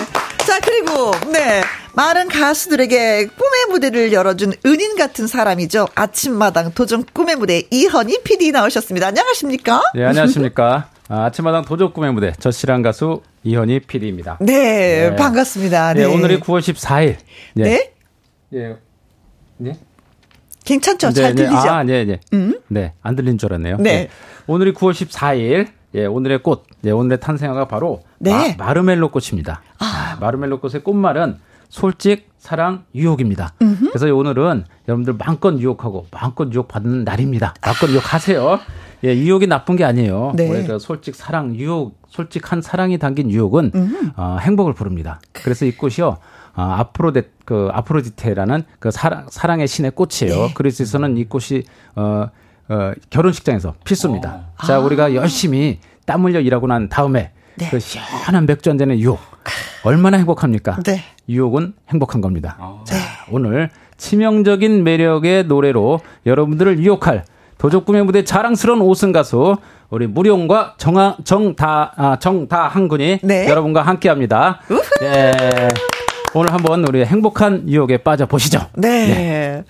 [0.46, 1.63] 자, 그리고, 네.
[1.94, 5.88] 많은 가수들에게 꿈의 무대를 열어준 은인 같은 사람이죠.
[5.96, 9.08] 아침마당 도전 꿈의 무대 이현희 PD 나오셨습니다.
[9.08, 9.84] 안녕하십니까?
[9.96, 10.89] 네, 안녕하십니까.
[11.12, 14.38] 아, 아침마당 꿈의 무대 저씨랑 가수 이현희 PD입니다.
[14.39, 15.15] 네, 네.
[15.17, 15.93] 반갑습니다.
[15.93, 16.08] 네.
[16.08, 16.13] 네.
[16.13, 17.17] 오늘이 9월 14일.
[17.54, 17.63] 네.
[17.63, 17.93] 네?
[18.54, 18.78] 예.
[19.58, 19.78] 네?
[20.63, 21.10] 괜찮죠?
[21.10, 21.58] 네, 잘 들리죠?
[21.58, 22.19] 아, 네, 네.
[22.32, 22.58] 음?
[22.69, 23.78] 네, 안 들린 줄 알았네요.
[23.80, 24.08] 네.
[24.47, 25.67] 오늘이 9월 14일.
[25.95, 26.63] 예, 오늘의 꽃.
[26.86, 28.56] 예, 오늘의 탄생화가 바로 네.
[28.56, 29.62] 마, 마르멜로 꽃입니다.
[29.80, 29.86] 아.
[29.86, 33.54] 아, 마르멜로 꽃의 꽃말은 솔직, 사랑, 유혹입니다.
[33.62, 33.89] 음흠.
[33.89, 37.54] 그래서 오늘은 여러분들 마음껏 유혹하고 마음껏 유혹 받는 날입니다.
[37.62, 38.60] 마음껏 유혹하세요.
[39.04, 40.34] 예, 유혹이 나쁜 게 아니에요.
[40.36, 40.50] 네.
[40.50, 43.72] 우리가 솔직 사랑, 유혹, 솔직한 사랑이 담긴 유혹은
[44.16, 45.20] 어, 행복을 부릅니다.
[45.32, 46.18] 그래서 이 꽃이요.
[46.54, 50.48] 어, 아프로데 그 아프로디테라는 그 사랑 사랑의 신의 꽃이에요.
[50.48, 50.54] 네.
[50.54, 51.64] 그래서는 이 꽃이
[51.96, 52.30] 어,
[52.68, 54.48] 어 결혼식장에서 필수입니다.
[54.62, 54.66] 오.
[54.66, 54.80] 자, 아.
[54.80, 57.70] 우리가 열심히 땀 흘려 일하고 난 다음에 네.
[57.70, 59.20] 그 시원한 맥주 한 잔의 유혹
[59.84, 60.80] 얼마나 행복합니까?
[60.84, 61.02] 네.
[61.28, 62.58] 유혹은 행복한 겁니다.
[62.60, 62.84] 오.
[62.84, 62.98] 자,
[63.30, 67.24] 오늘 치명적인 매력의 노래로 여러분들을 유혹할
[67.62, 69.56] 도적꿈의 무대 자랑스러운 5승 가수
[69.91, 73.47] 우리 무룡과 정아, 정다 아, 정다 한 군이 네.
[73.47, 74.62] 여러분과 함께합니다.
[75.00, 75.32] 네.
[76.34, 78.67] 오늘 한번 우리 행복한 유혹에 빠져 보시죠.
[78.76, 79.08] 네.
[79.08, 79.63] 네.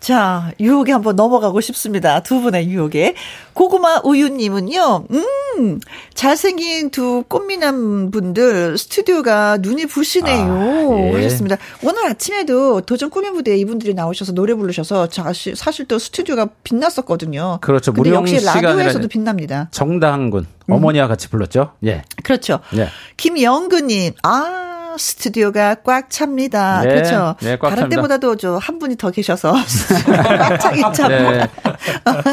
[0.00, 2.22] 자, 유혹에 한번 넘어가고 싶습니다.
[2.22, 3.14] 두 분의 유혹에.
[3.52, 5.80] 고구마 우유님은요, 음,
[6.14, 10.52] 잘생긴 두 꽃미남 분들 스튜디오가 눈이 부시네요.
[10.52, 11.14] 아, 예.
[11.16, 11.56] 하셨습니다.
[11.82, 17.58] 오늘 아침에도 도전 꿈의 무대에 이분들이 나오셔서 노래 부르셔서 사실, 사실 또 스튜디오가 빛났었거든요.
[17.60, 17.92] 그렇죠.
[17.92, 19.68] 근데 역시 라디오에서도 빛납니다.
[19.70, 21.08] 정다한 군, 어머니와 음.
[21.08, 21.72] 같이 불렀죠.
[21.84, 22.02] 예.
[22.22, 22.60] 그렇죠.
[22.76, 22.88] 예.
[23.16, 24.65] 김영근님, 아,
[24.98, 26.82] 스튜디오가 꽉 찹니다.
[26.82, 27.36] 네, 그렇죠.
[27.40, 27.96] 네, 꽉 다른 찹니다.
[27.96, 29.52] 때보다도 저 한 분이 더 계셔서
[30.38, 31.08] 꽉 차긴 참.
[31.08, 31.48] 네.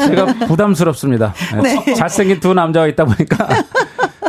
[0.08, 1.32] 제가 부담스럽습니다.
[1.62, 1.94] 네.
[1.94, 3.48] 잘생긴 두 남자가 있다 보니까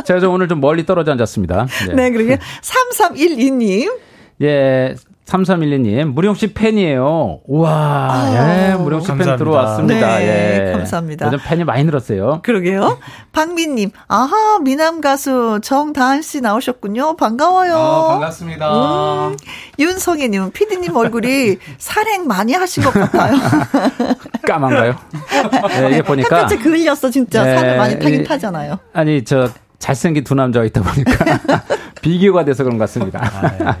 [0.04, 1.66] 제가 좀 오늘 좀 멀리 떨어져 앉았습니다.
[1.88, 3.92] 네, 네 그러게 3312님.
[4.42, 4.94] 예,
[5.26, 7.40] 3312님, 무룡씨 팬이에요.
[7.46, 10.18] 우와, 아, 예, 무룡씨 팬 들어왔습니다.
[10.18, 10.72] 네, 예.
[10.72, 11.26] 감사합니다.
[11.26, 12.40] 요즘 팬이 많이 늘었어요.
[12.44, 12.98] 그러게요.
[13.32, 17.16] 박민님, 아하, 미남 가수 정다한씨 나오셨군요.
[17.16, 17.74] 반가워요.
[17.74, 19.26] 어, 반갑습니다.
[19.28, 19.36] 음,
[19.80, 23.36] 윤성애님, 피디님 얼굴이 살행 많이 하신 것 같아요.
[24.46, 24.94] 까만가요?
[25.70, 26.36] 네, 이게 보니까.
[26.42, 27.42] 햇빛에 그을렸어, 진짜.
[27.44, 28.78] 네, 살을 많이 타긴 타잖아요.
[28.92, 31.62] 아니, 저, 잘생긴 두 남자가 있다 보니까
[32.02, 33.20] 비교가 돼서 그런 것 같습니다.
[33.22, 33.76] 아,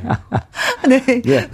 [0.88, 1.00] 네.
[1.22, 1.22] 네.
[1.26, 1.48] 예.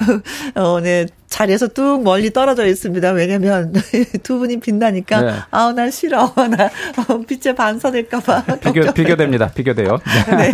[0.61, 1.07] 어, 네.
[1.33, 3.11] 자리에서 뚝 멀리 떨어져 있습니다.
[3.13, 3.73] 왜냐면
[4.23, 5.33] 두 분이 빛나니까 네.
[5.51, 6.31] 아우 난 싫어.
[6.37, 6.71] 나
[7.09, 8.45] 어, 빛에 반사될까봐.
[8.61, 9.49] 비교 비교됩니다.
[9.49, 9.99] 비교돼요.
[10.37, 10.53] 네.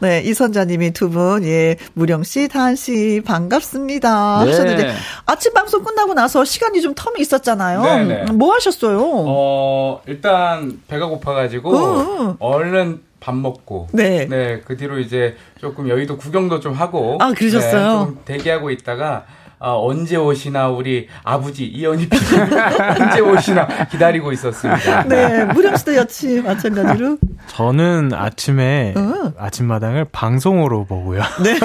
[0.00, 0.20] 네.
[0.22, 4.44] 이선자님이 두 분 예 무령 씨, 다한 씨 반갑습니다.
[4.44, 4.50] 네.
[4.50, 4.94] 하셨는데
[5.26, 7.82] 아침 방송 끝나고 나서 시간이 좀 텀이 있었잖아요.
[7.82, 8.24] 네네.
[8.24, 8.32] 네.
[8.32, 9.00] 뭐 하셨어요?
[9.04, 12.36] 어 일단 배가 고파가지고 어.
[12.38, 14.26] 얼른 밥 먹고 네.
[14.26, 18.16] 네, 그 뒤로 이제 조금 여의도 구경도 좀 하고 아, 그러셨어요?
[18.24, 19.26] 네, 대기하고 있다가
[19.64, 22.26] 아, 언제 오시나 우리 아버지 이현희 PD
[23.00, 25.04] 언제 오시나 기다리고 있었습니다.
[25.06, 27.18] 네, 무령 씨도 역시 마찬가지로.
[27.46, 29.32] 저는 아침에 어.
[29.38, 31.22] 아침마당을 방송으로 보고요.
[31.44, 31.60] 네.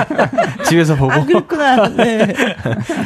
[0.68, 1.12] 집에서 보고.
[1.12, 1.88] 아, 그렇구나.
[1.88, 2.34] 네.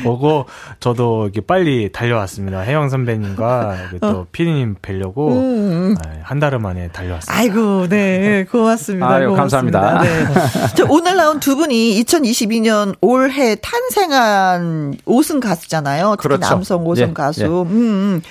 [0.03, 0.47] 보고
[0.81, 2.63] 저도 이렇게 빨리 달려왔습니다.
[2.63, 4.27] 혜영 선배님과 또 어.
[4.33, 5.95] 피디님 뵈려고 음, 음.
[5.95, 7.41] 네, 한달 만에 달려왔습니다.
[7.41, 9.09] 아이고, 네, 고맙습니다.
[9.09, 9.81] 아유, 고맙습니다.
[9.81, 10.75] 감사합니다.
[10.75, 10.83] 네.
[10.89, 16.17] 오늘 나온 두 분이 2022년 올해 탄생한 유명한 5승 가수잖아요.
[16.17, 16.49] 특히 그렇죠.
[16.49, 17.43] 남성 5승 예, 가수.
[17.43, 17.47] 예.
[17.47, 18.23] 음, 음.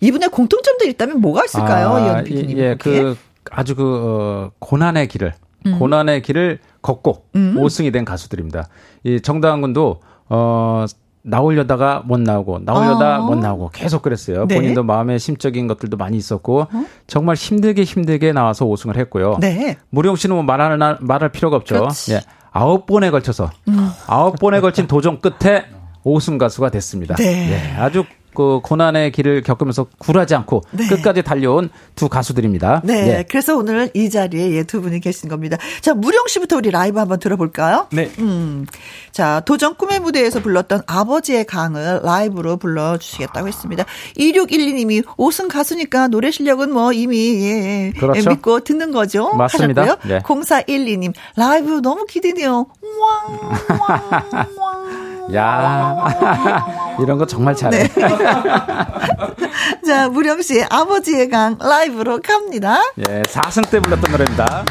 [0.00, 1.88] 이분의 공통점들이 있다면 뭐가 있을까요?
[1.90, 3.16] 아, 예, 예, 그
[3.50, 5.34] 아주 그 어, 고난의 길을
[5.66, 5.78] 음.
[5.78, 7.54] 고난의 길을 걷고 음.
[7.58, 8.68] 5승이 된 가수들입니다.
[9.04, 10.86] 이 정다은 군도 어
[11.22, 13.18] 나오려다가 못 나오고 나오려다 아.
[13.18, 14.46] 못 나오고 계속 그랬어요.
[14.46, 14.54] 네.
[14.54, 16.84] 본인도 마음의 심적인 것들도 많이 있었고 어?
[17.06, 19.36] 정말 힘들게 힘들게 나와서 5승을 했고요.
[19.38, 19.76] 네.
[19.90, 21.74] 무령 씨는 뭐 말할 말할 필요가 없죠.
[21.74, 22.14] 그렇지.
[22.14, 22.20] 예.
[22.52, 23.90] 아홉 번에 걸쳐서 음.
[24.06, 25.64] 아홉 번에 걸친 도전 끝에
[26.02, 27.14] 오승 가수가 됐습니다.
[27.16, 27.50] 네.
[27.52, 30.86] 예, 아주 그 고난의 길을 겪으면서 굴하지 않고 네.
[30.88, 32.82] 끝까지 달려온 두 가수들입니다.
[32.84, 33.04] 네.
[33.04, 33.24] 네.
[33.28, 35.56] 그래서 오늘 이 자리에 예, 두 분이 계신 겁니다.
[35.80, 37.88] 자, 무령 씨부터 우리 라이브 한번 들어볼까요?
[37.92, 38.10] 네.
[38.18, 38.66] 음.
[39.12, 43.84] 자, 도전 꿈의 무대에서 불렀던 아버지의 강을 라이브로 불러 주시겠다고 했습니다.
[44.16, 48.20] 2612님이 오승 가수니까 노래 실력은 뭐 이미 예, 예, 그렇죠.
[48.20, 49.34] 예, 믿고 듣는 거죠.
[49.34, 49.82] 맞습니다.
[49.82, 50.08] 하셨고요.
[50.08, 50.20] 네.
[50.20, 52.66] 0412님 라이브 너무 기대돼요.
[53.00, 55.34] 왕, 왕, 왕.
[55.34, 57.88] 야 이런 거 정말 잘해.
[57.88, 57.90] 네.
[59.86, 62.80] 자, 무령 씨 아버지의 강 라이브로 갑니다.
[62.98, 64.64] 예, 4승 때 불렀던 노래입니다.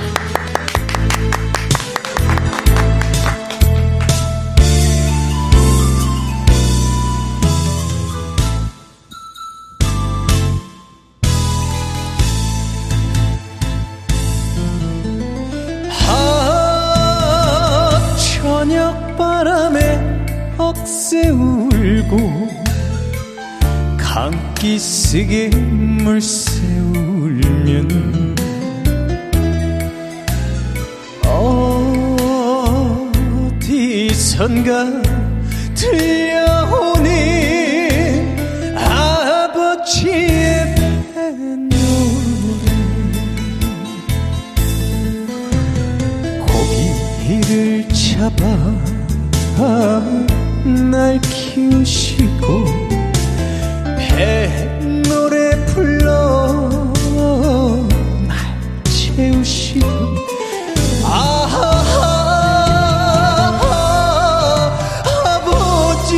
[20.59, 21.29] 억새
[21.89, 22.47] 울고
[23.97, 28.35] 감기 쓰게 물새 울면
[33.81, 35.01] 어디선가
[35.73, 37.09] 들려오는
[38.77, 40.75] 아버지의
[41.15, 41.69] 뱃노래
[46.45, 48.43] 고기를 잡아
[50.91, 51.19] 날
[51.59, 52.63] 키우시고
[53.97, 54.47] 배
[55.07, 56.69] 노래 불러
[58.27, 58.37] 날
[58.85, 59.85] 채우시고.
[65.25, 66.15] 아버지.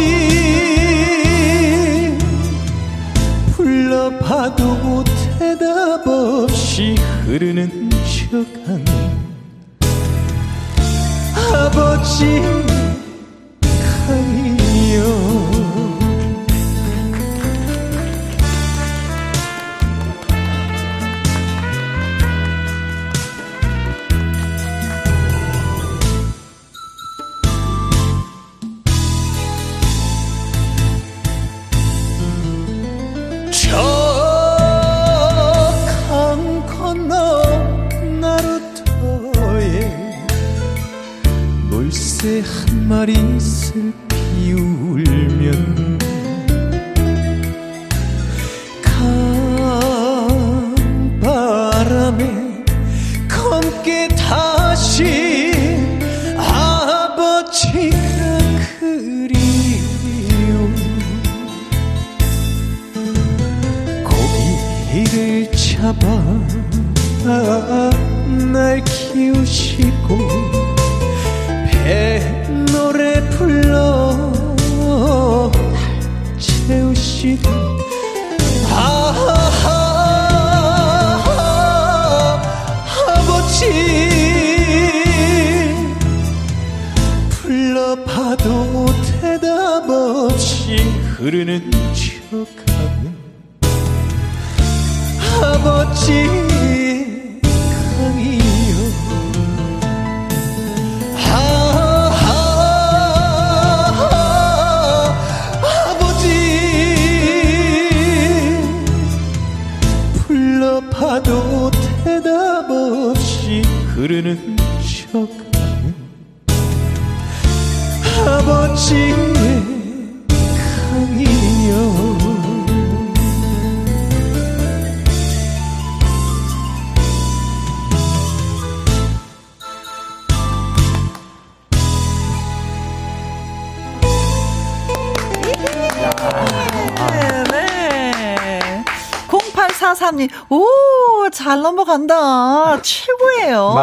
[3.56, 5.04] 불러봐도
[5.40, 8.86] 대답 없이 흐르는 척하는
[11.54, 12.51] 아버지
[41.92, 42.42] 잘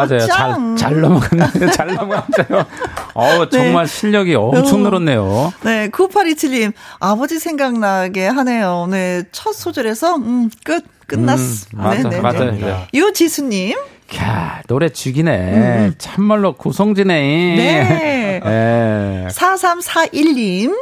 [0.07, 0.19] 맞아요.
[0.27, 0.75] 짱.
[0.75, 1.51] 잘, 잘 넘어간다.
[1.73, 2.65] 잘 넘어갔어요.
[3.13, 3.91] 어 정말 네.
[3.91, 5.53] 실력이 엄청 늘었네요.
[5.63, 8.87] 네, 9827님, 아버지 생각나게 하네요.
[8.89, 11.67] 네, 첫 소절에서, 음, 끝, 끝났어.
[11.73, 12.21] 음, 맞아, 네, 네.
[12.21, 12.51] 맞아요.
[12.51, 12.87] 네.
[12.93, 13.75] 유지수님.
[14.17, 15.31] 야, 노래 죽이네.
[15.31, 15.93] 음.
[15.97, 17.13] 참말로 구성지네.
[17.55, 18.41] 네.
[18.43, 19.27] 네.
[19.31, 20.73] 4341님.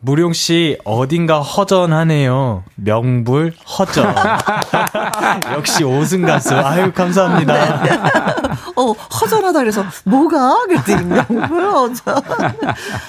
[0.00, 2.62] 무룡 씨 어딘가 허전하네요.
[2.76, 4.14] 명불 허전.
[5.54, 6.54] 역시 오승 가수.
[6.54, 7.82] 아유 감사합니다.
[7.82, 7.90] 네.
[8.76, 12.22] 어 허전하다 그래서 뭐가 그랬더니 명불 허전.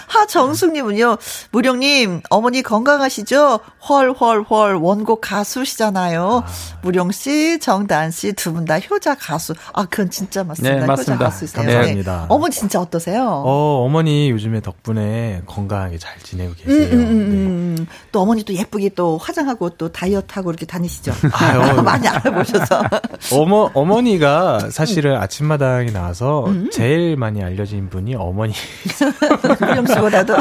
[0.08, 1.18] 하정숙님은요.
[1.52, 3.60] 무룡님 어머니 건강하시죠?
[3.88, 6.44] 헐헐헐 원곡 가수시잖아요.
[6.46, 6.50] 아.
[6.82, 9.54] 무룡 씨, 정단 씨 두 분 다 효자 가수.
[9.74, 10.76] 아 그건 진짜 맞습니다.
[10.80, 11.14] 네, 맞습니다.
[11.14, 11.64] 효자 가수세요.
[11.66, 12.18] 감사합니다.
[12.22, 12.26] 네.
[12.30, 13.44] 어머니 진짜 어떠세요?
[13.46, 16.79] 어 어머니 요즘에 덕분에 건강하게 잘 지내고 계세요.
[16.79, 17.86] 음, 음, 음, 네.
[18.12, 21.12] 또 어머니 또 예쁘게 또 화장하고 또 다이어트하고 이렇게 다니시죠.
[21.34, 22.84] 아유, 많이 알아보셔서.
[23.34, 28.54] 어머 어머니가 사실은 아침마당에 나와서 제일 많이 알려진 분이 어머니.
[29.60, 30.36] 무령 씨보다도.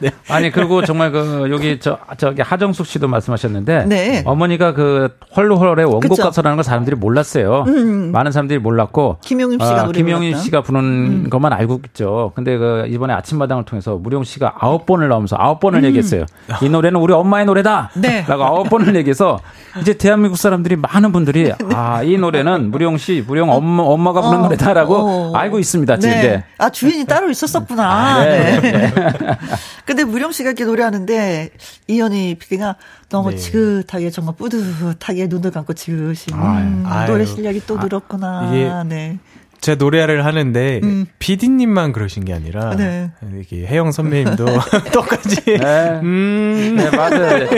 [0.00, 0.10] 네.
[0.28, 4.22] 아니 그리고 정말 그 여기 저 저기 하정숙 씨도 말씀하셨는데 네.
[4.26, 7.64] 어머니가 그 헐로헐의 원곡 가수라는 걸 사람들이 몰랐어요.
[7.66, 8.12] 음.
[8.12, 11.30] 많은 사람들이 몰랐고 김용임 씨가 어, 김용임 씨가 부른 음.
[11.30, 12.32] 것만 알고 있죠.
[12.34, 15.84] 근데 그 이번에 아침마당을 통해서 무령 씨가 아홉 번을 나오면서 아홉 번을 음.
[15.84, 16.26] 얘기했어요.
[16.62, 17.90] 이 노래는 우리 엄마의 노래다.
[17.94, 18.24] 네.
[18.26, 19.38] 라고 아홉 번을 얘기해서
[19.80, 21.54] 이제 대한민국 사람들이 많은 분들이 네.
[21.74, 24.42] 아이 노래는 무령 씨, 무령 엄마 엄마가 부른 어.
[24.44, 25.36] 노래다라고 어.
[25.36, 25.98] 알고 있습니다.
[25.98, 26.14] 지금.
[26.14, 26.44] 네.
[26.58, 27.90] 아 주인이 따로 있었었구나.
[27.90, 28.60] 아, 네.
[28.60, 28.92] 네.
[29.84, 31.50] 근데 무령 씨가 이렇게 노래하는데
[31.86, 32.76] 이현희 PD가
[33.08, 33.36] 너무 네.
[33.36, 38.40] 지긋하게 정말 뿌듯하게 눈을 감고 지으신 음, 노래 실력이 또 아, 늘었구나.
[38.40, 39.18] 아, 네.
[39.60, 41.06] 제 노래를 하는데 음.
[41.18, 43.10] PD님만 그러신 게 아니라 네.
[43.34, 44.46] 이렇게 혜영 선배님도
[44.92, 46.00] 똑같이 네.
[46.02, 46.76] 음.
[46.76, 47.48] 네, 맞아요.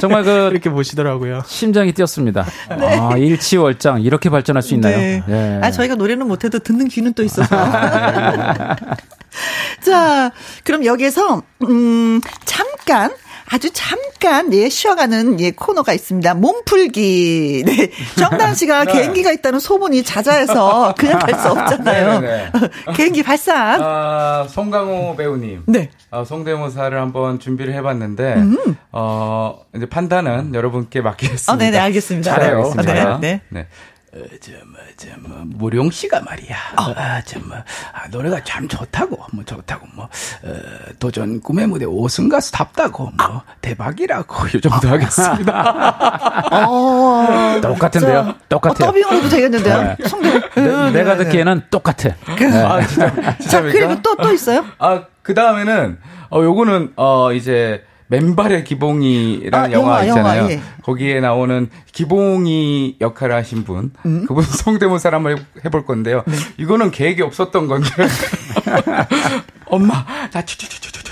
[0.00, 1.42] 정말 그 이렇게 보시더라고요.
[1.46, 2.44] 심장이 뛰었습니다.
[2.78, 2.98] 네.
[2.98, 4.96] 아, 일치월장 이렇게 발전할 수 있나요?
[4.96, 5.22] 네.
[5.26, 5.60] 네.
[5.62, 7.54] 아, 저희가 노래는 못 해도 듣는 귀는 또 있어서.
[9.82, 10.30] 자,
[10.64, 13.10] 그럼 여기에서 음, 잠깐
[13.52, 16.32] 아주 잠깐 예 쉬어가는 예 코너가 있습니다.
[16.34, 17.64] 몸풀기.
[17.68, 17.90] 네.
[18.16, 18.92] 정단 씨가 네.
[18.92, 22.20] 개인기가 있다는 소문이 자자해서 그냥 갈 수 없잖아요.
[22.20, 22.92] 네, 네, 네.
[22.96, 23.82] 개인기 발산.
[23.82, 25.64] 아, 송강호 배우님.
[25.66, 25.90] 네.
[26.10, 28.76] 어, 성대모사를 한번 준비를 해봤는데 음.
[28.92, 31.52] 어 이제 판단은 여러분께 맡기겠습니다.
[31.52, 32.30] 어, 네네 알겠습니다.
[32.34, 32.72] 잘해요.
[32.76, 33.18] 네.
[33.20, 33.40] 네.
[33.50, 33.66] 네.
[34.14, 36.56] 어, 저, 뭐, 저, 뭐, 무룡 씨가 말이야.
[36.78, 36.92] 어.
[36.96, 40.52] 아, 저, 뭐, 아, 노래가 참 좋다고, 뭐, 좋다고, 뭐, 어,
[40.98, 46.48] 도전 꿈의 무대 5승 가수답다고, 뭐, 대박이라고, 이 정도 하겠습니다.
[46.52, 48.34] 어, 똑같은데요?
[48.50, 48.88] 똑같아요.
[48.90, 49.82] 어, 더빙으로도 되겠는데요?
[49.82, 49.96] 네.
[50.56, 52.10] 네, 내가 네, 듣기에는 똑같아.
[52.36, 52.62] 그, 네.
[52.62, 53.38] 아, 진짜, 진짜.
[53.48, 54.62] 자, 그리고 또, 또 있어요?
[54.78, 55.98] 아, 그 다음에는,
[56.30, 57.82] 어, 요거는, 어, 이제,
[58.12, 60.40] 맨발의 기봉이라는 아, 영화, 영화, 있잖아요.
[60.42, 60.60] 영화, 예.
[60.82, 64.26] 거기에 나오는 기봉이 역할을 하신 분, 음?
[64.26, 66.22] 그분 성대모사를 한번 해볼 건데요.
[66.26, 66.34] 네.
[66.58, 67.88] 이거는 계획이 없었던 건데.
[69.64, 71.02] 엄마, 나 추추추추추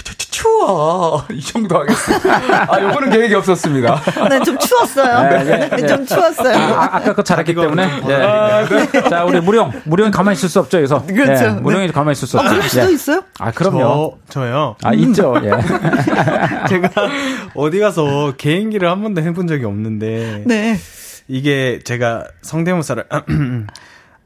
[0.41, 1.25] 추 추워.
[1.33, 2.73] 이 정도 하겠습니다.
[2.73, 4.01] 아, 요거는 계획이 없었습니다.
[4.29, 5.31] 네, 좀 추웠어요.
[5.31, 5.87] 네, 네, 네.
[5.87, 6.57] 좀 추웠어요.
[6.57, 8.01] 아, 아까 그 잘했기 때문에.
[8.07, 8.15] 네.
[8.15, 9.09] 아, 네.
[9.09, 9.73] 자, 우리 무령.
[9.85, 11.05] 무령이 가만히 있을 수 없죠, 여기서.
[11.07, 11.43] 그렇죠.
[11.43, 12.49] 네, 무령이 가만히 있을 수 없죠.
[12.49, 13.23] 아, 그럴 수도 있어요?
[13.39, 14.19] 아, 그럼요.
[14.29, 15.51] 저, 요 아, 있죠, 예.
[16.69, 16.91] 제가
[17.55, 20.45] 어디 가서 개인기를 한 번도 해본 적이 없는데.
[20.47, 20.79] 네.
[21.29, 23.05] 이게 제가 성대모사를,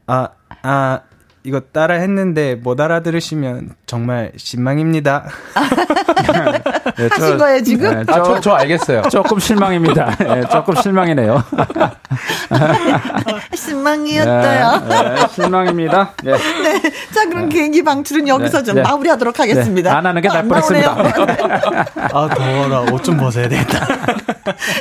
[0.07, 0.29] 아,
[0.63, 0.99] 아,
[1.45, 5.27] 이거 따라 했는데 못 알아들으시면 정말 실망입니다.
[6.97, 7.93] 네, 저, 하신 거예요 지금?
[7.93, 9.01] 네, 저, 아, 저, 저 알겠어요.
[9.11, 10.15] 조금 실망입니다.
[10.17, 11.43] 네, 조금 실망이네요.
[13.53, 14.87] 실망이었어요.
[14.89, 16.13] 네, 네, 실망입니다.
[16.23, 16.31] 네.
[16.31, 16.81] 네.
[17.13, 19.95] 자 그럼 개인기 방출은 여기서 좀 마무리하도록 하겠습니다.
[19.95, 20.91] 안 하는 게 나을 뻔했습니다.
[22.11, 23.85] 아 더워라 옷 좀 벗어야 되겠다.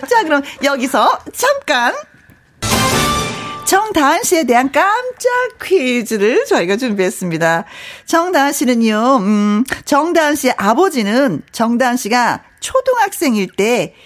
[0.08, 1.92] 자 그럼 여기서 잠깐.
[3.74, 7.64] 정다은 씨에 대한 깜짝 퀴즈를 저희가 준비했습니다.
[8.06, 13.96] 정다은 씨는요, 음, 정다은 씨의 아버지는 정다은 씨가 초등학생일 때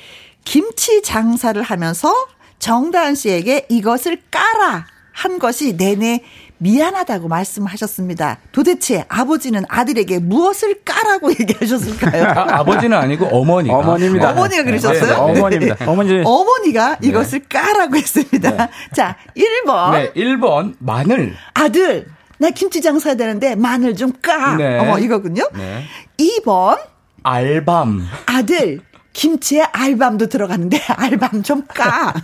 [0.47, 2.15] 김치 장사를 하면서
[2.59, 6.25] 정다은 씨에게 이것을 까라 한 것이 내내
[6.59, 8.39] 미안하다고 말씀하셨습니다.
[8.53, 12.25] 도대체 아버지는 아들에게 무엇을 까라고 얘기하셨을까요?
[12.27, 13.77] 아, 버지는 아니고 어머니가.
[13.79, 14.31] 어머니입니다.
[14.33, 15.01] 어머니가 그러셨어요?
[15.27, 15.77] 네, 네, 어머니입니다.
[15.91, 16.23] 어머니.
[16.25, 17.09] 어머니가 네.
[17.09, 18.51] 이것을 까라고 했습니다.
[18.51, 18.69] 네.
[18.95, 19.93] 자, 1번.
[19.93, 21.35] 네, 1번 마늘.
[21.55, 22.07] 아들,
[22.39, 24.57] 나 김치 장사해야 되는데 마늘 좀 까.
[24.57, 24.79] 네.
[24.79, 25.49] 어머, 이거군요.
[25.55, 25.85] 네.
[26.19, 26.79] 2번.
[27.23, 28.07] 알밤.
[28.27, 28.81] 아들,
[29.13, 32.15] 김치에 알밤도 들어가는데 알밤 좀 까.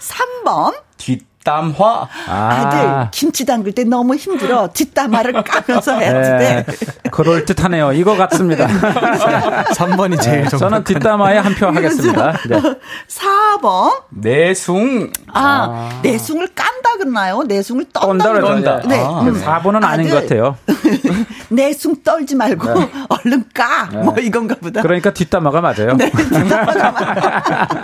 [0.00, 0.74] 3번.
[0.96, 2.08] 뒷 뒷담화.
[2.28, 2.70] 아.
[2.70, 4.68] 들 김치 담글 때 너무 힘들어.
[4.72, 6.64] 뒷담화를 까면서 해야지 돼.
[6.66, 7.10] 네.
[7.10, 7.92] 그럴 듯하네요.
[7.92, 8.66] 이거 같습니다.
[9.76, 10.48] 3번이 제일 네.
[10.48, 12.32] 저는 뒷담화에 한 표 하겠습니다.
[12.48, 12.60] 네.
[13.08, 14.02] 4번.
[14.10, 15.12] 내숭.
[15.32, 17.42] 아, 아, 내숭을 깐다 그러나요?
[17.44, 18.98] 내숭을 떤다 그러나 네.
[19.00, 19.40] 아, 음.
[19.40, 20.56] 4번은 아닌 것 같아요.
[21.50, 22.90] 내숭 떨지 말고 네.
[23.08, 23.88] 얼른 까.
[23.92, 23.98] 네.
[23.98, 24.82] 뭐 이건가 보다.
[24.82, 25.96] 그러니까 뒷담화가 맞아요.
[25.96, 26.10] 네.
[26.10, 27.74] 뒷담화가 맞아요.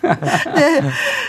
[0.55, 0.81] 네.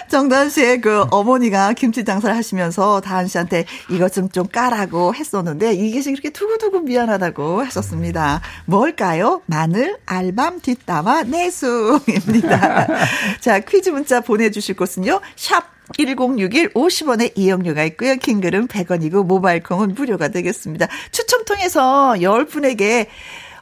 [0.08, 5.74] 정단 씨의 그 어머니 어머니가 김치 장사를 하시면서 다은 씨한테 이것 좀 좀 까라고 했었는데
[5.74, 8.40] 이게 이렇게 두고두고 미안하다고 하셨습니다.
[8.64, 9.42] 뭘까요?
[9.46, 12.88] 마늘, 알밤, 뒷담화, 내숭입니다.
[13.40, 15.20] 자, 퀴즈 문자 보내주실 곳은요.
[15.36, 15.64] 샵
[15.98, 18.16] 1061 50원의 이용료가 있고요.
[18.16, 20.88] 킹글은 100원이고 모바일 콩은 무료가 되겠습니다.
[21.10, 23.06] 추첨 통해서 10분에게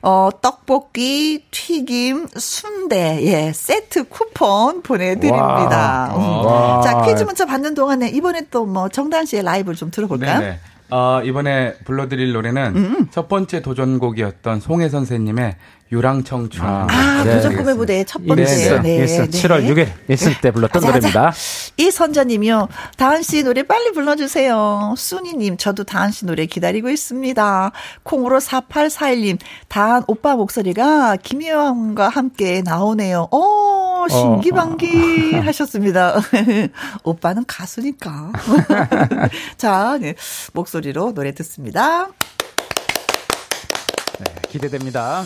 [0.02, 6.14] 어, 떡볶이, 튀김, 순대, 예, 세트 쿠폰 보내드립니다.
[6.16, 6.82] 음.
[6.82, 10.38] 자, 퀴즈 문자 받는 동안에 이번에 또 뭐 정단 씨의 라이브를 좀 들어볼까요?
[10.40, 10.58] 네네.
[10.90, 13.08] 어, 이번에 불러드릴 노래는 음.
[13.10, 15.56] 첫 번째 도전곡이었던 송혜 선생님의
[15.92, 16.64] 유랑청춘.
[16.64, 18.44] 아, 아 네, 도전 꿈의 무대 첫 번째.
[18.44, 19.26] 네, 네, 네.
[19.26, 21.32] 7월 6일 1승 때 불렀던 아자, 노래입니다.
[21.78, 22.68] 이 선자님이요.
[22.96, 24.94] 다은 씨 노래 빨리 불러주세요.
[24.96, 27.72] 순이님, 저도 다은 씨 노래 기다리고 있습니다.
[28.04, 29.38] 콩으로 4841님,
[29.68, 33.28] 다은 오빠 목소리가 김혜영과 함께 나오네요.
[33.32, 35.40] 오, 신기방기 어.
[35.40, 36.20] 하셨습니다.
[37.02, 38.32] 오빠는 가수니까.
[39.58, 40.14] 자, 네,
[40.52, 42.08] 목소리로 노래 듣습니다.
[44.20, 45.24] 네, 기대됩니다.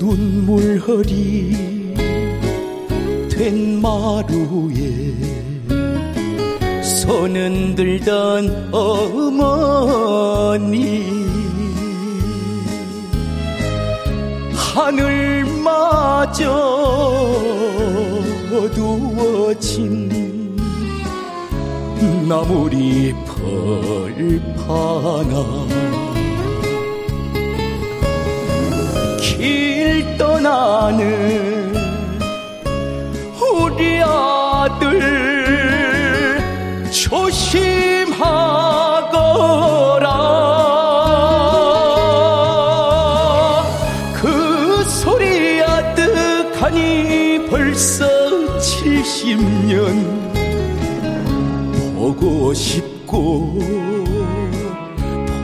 [0.00, 1.49] 눈물허리
[3.50, 5.12] 된 마루에
[6.84, 9.90] 손은 들던 어머니.
[14.54, 16.48] 하늘마저
[18.52, 20.08] 어두워진
[22.28, 23.12] 나물이
[24.06, 25.34] 펄파나
[29.20, 31.59] 길 떠나는
[33.80, 35.00] 우리 아들
[36.90, 37.64] 조심하거라.
[44.20, 48.04] 그 소리 아득하니 벌써
[48.58, 50.04] 70년
[51.96, 53.58] 보고 싶고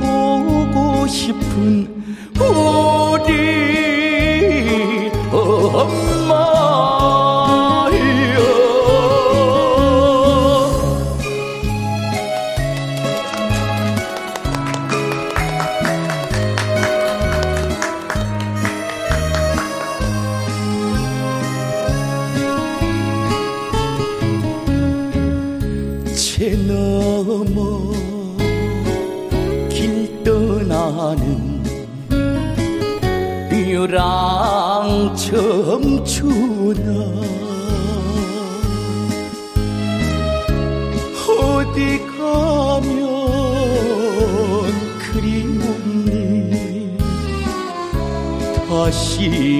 [0.02, 2.04] 보고 싶은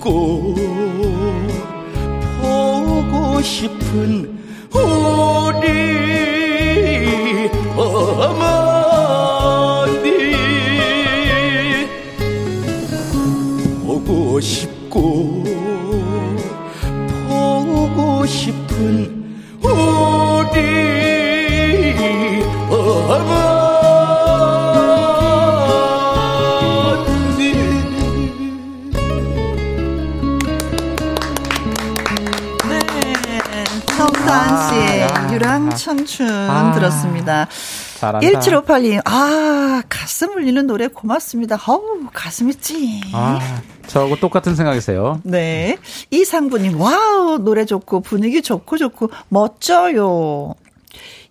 [0.00, 0.54] 고
[2.40, 4.40] 보고 싶은
[4.72, 5.60] 우리
[7.76, 8.80] 어머니.
[13.84, 15.44] 보고 싶고
[17.28, 19.19] 보고 싶은
[36.00, 37.46] 청춘 아, 들었습니다.
[37.98, 38.26] 잘한다.
[38.26, 41.58] 1758님, 아, 가슴 울리는 노래 고맙습니다.
[41.66, 43.00] 어우, 가슴이 찡.
[43.12, 43.38] 아,
[43.86, 45.20] 저하고 똑같은 생각이세요.
[45.24, 45.76] 네.
[46.10, 50.54] 이상부님, 와우, 노래 좋고, 분위기 좋고, 좋고, 멋져요.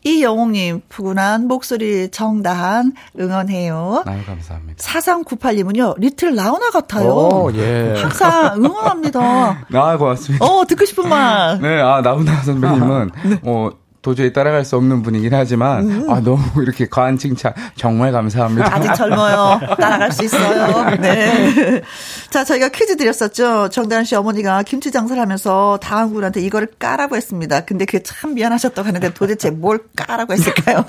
[0.06, 4.04] 이영웅님, 푸근한 목소리 정다한 응원해요.
[4.06, 4.82] 아유, 감사합니다.
[4.82, 7.12] 4398님은요, little 나훈아 같아요.
[7.12, 7.96] 오, yeah.
[7.98, 9.66] 항상 응원합니다.
[9.74, 10.46] 아, 고맙습니다.
[10.46, 11.60] 어, 듣고 싶은 말.
[11.60, 13.40] 네, 아, 나훈아 선배님은, 아, 네.
[13.44, 13.72] 어,
[14.02, 16.10] 도저히 따라갈 수 없는 분이긴 하지만 음.
[16.10, 18.74] 아 너무 이렇게 과한 칭찬 정말 감사합니다.
[18.74, 19.60] 아직 젊어요.
[19.78, 20.96] 따라갈 수 있어요.
[21.02, 21.82] 네.
[22.30, 23.70] 자 저희가 퀴즈 드렸었죠.
[23.70, 27.66] 정다은 씨 어머니가 김치 장사를 하면서 다은 군한테 이거를 까라고 했습니다.
[27.66, 30.86] 근데 그게 참 미안하셨다고 하는데 도대체 뭘 까라고 했을까요?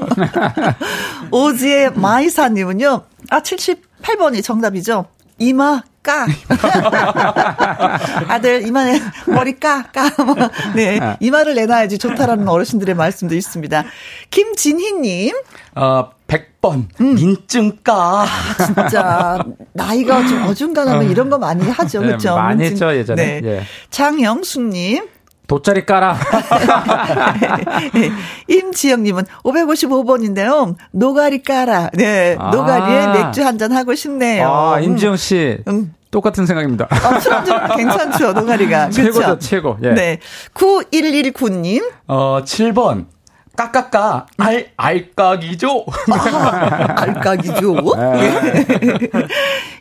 [1.32, 3.02] 오지의 마이사님은요.
[3.30, 5.06] 아 78번이 정답이죠.
[5.40, 6.26] 이마 까.
[8.28, 10.10] 아들 이마에 머리 까, 까.
[10.22, 10.34] 뭐.
[10.74, 11.00] 네.
[11.18, 13.84] 이마를 내놔야지 좋다라는 어르신들의 말씀도 있습니다.
[14.30, 15.34] 김진희님.
[15.74, 17.14] 어, 100번 음.
[17.14, 18.22] 민증 까.
[18.22, 21.10] 아, 진짜 나이가 좀 어중간하면 어.
[21.10, 22.00] 이런 거 많이 하죠.
[22.00, 22.30] 그렇죠?
[22.30, 22.72] 네, 많이 민증.
[22.72, 23.40] 했죠, 예전에.
[23.40, 23.48] 네.
[23.48, 23.62] 예.
[23.90, 25.08] 장영숙 님.
[25.50, 26.14] 돗자리 깔아.
[28.46, 30.76] 임지영님은 555번인데요.
[30.92, 31.90] 노가리 깔아.
[31.94, 32.36] 네.
[32.38, 32.50] 아.
[32.52, 34.48] 노가리에 맥주 한 잔 하고 싶네요.
[34.48, 35.58] 아, 임지영 씨.
[35.66, 35.92] 음.
[36.12, 36.86] 똑같은 생각입니다.
[36.88, 38.88] 아, 술안주 괜찮죠, 노가리가.
[38.90, 39.38] 최고죠, 그렇죠?
[39.40, 39.76] 최고.
[39.82, 39.90] 예.
[39.90, 40.18] 네.
[40.54, 41.82] 9119님.
[42.06, 43.06] 어, 7번.
[43.56, 45.84] 까까까 알 알까기죠.
[46.12, 47.74] 아, 알까기죠.
[47.96, 49.10] 네.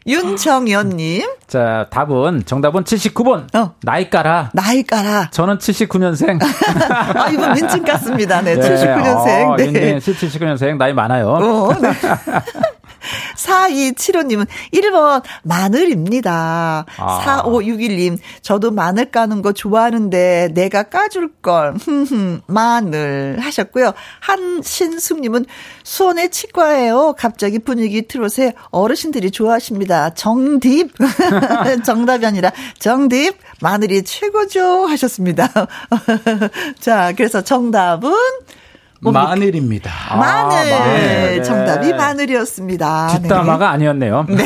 [0.08, 1.28] 윤정연님.
[1.48, 3.54] 자 답은 정답은 79번.
[3.56, 3.74] 어.
[3.82, 4.52] 나이 까라.
[4.54, 5.30] 나이 까라.
[5.32, 6.40] 저는 79년생.
[7.18, 8.44] 아 이분 민증 깠습니다.
[8.44, 8.76] 네, 네.
[8.76, 9.50] 79년생.
[9.50, 10.00] 어, 네.
[10.00, 11.30] 79년생 나이 많아요.
[11.30, 11.90] 어, 네.
[13.38, 16.86] 4275님은 1번 마늘입니다.
[16.98, 17.44] 아.
[17.44, 21.76] 4561님 저도 마늘 까는 거 좋아하는데 내가 까줄 걸.
[22.48, 23.94] 마늘 하셨고요.
[24.22, 25.46] 한신숙님은
[25.84, 27.16] 수원의 치과예요.
[27.18, 30.14] 갑자기 분위기 틀어서 어르신들이 좋아하십니다.
[30.14, 30.92] 정딥
[31.84, 35.50] 정답이 아니라 정딥 마늘이 최고죠 하셨습니다.
[36.80, 38.14] 자 그래서 정답은
[39.02, 39.24] 뭡니까?
[39.30, 39.92] 마늘입니다.
[40.16, 40.74] 마늘.
[40.74, 41.44] 아, 마늘.
[41.44, 41.94] 정답이 네.
[41.94, 43.08] 마늘이었습니다.
[43.22, 43.74] 뒷담화가 네.
[43.74, 44.26] 아니었네요.
[44.30, 44.44] 네.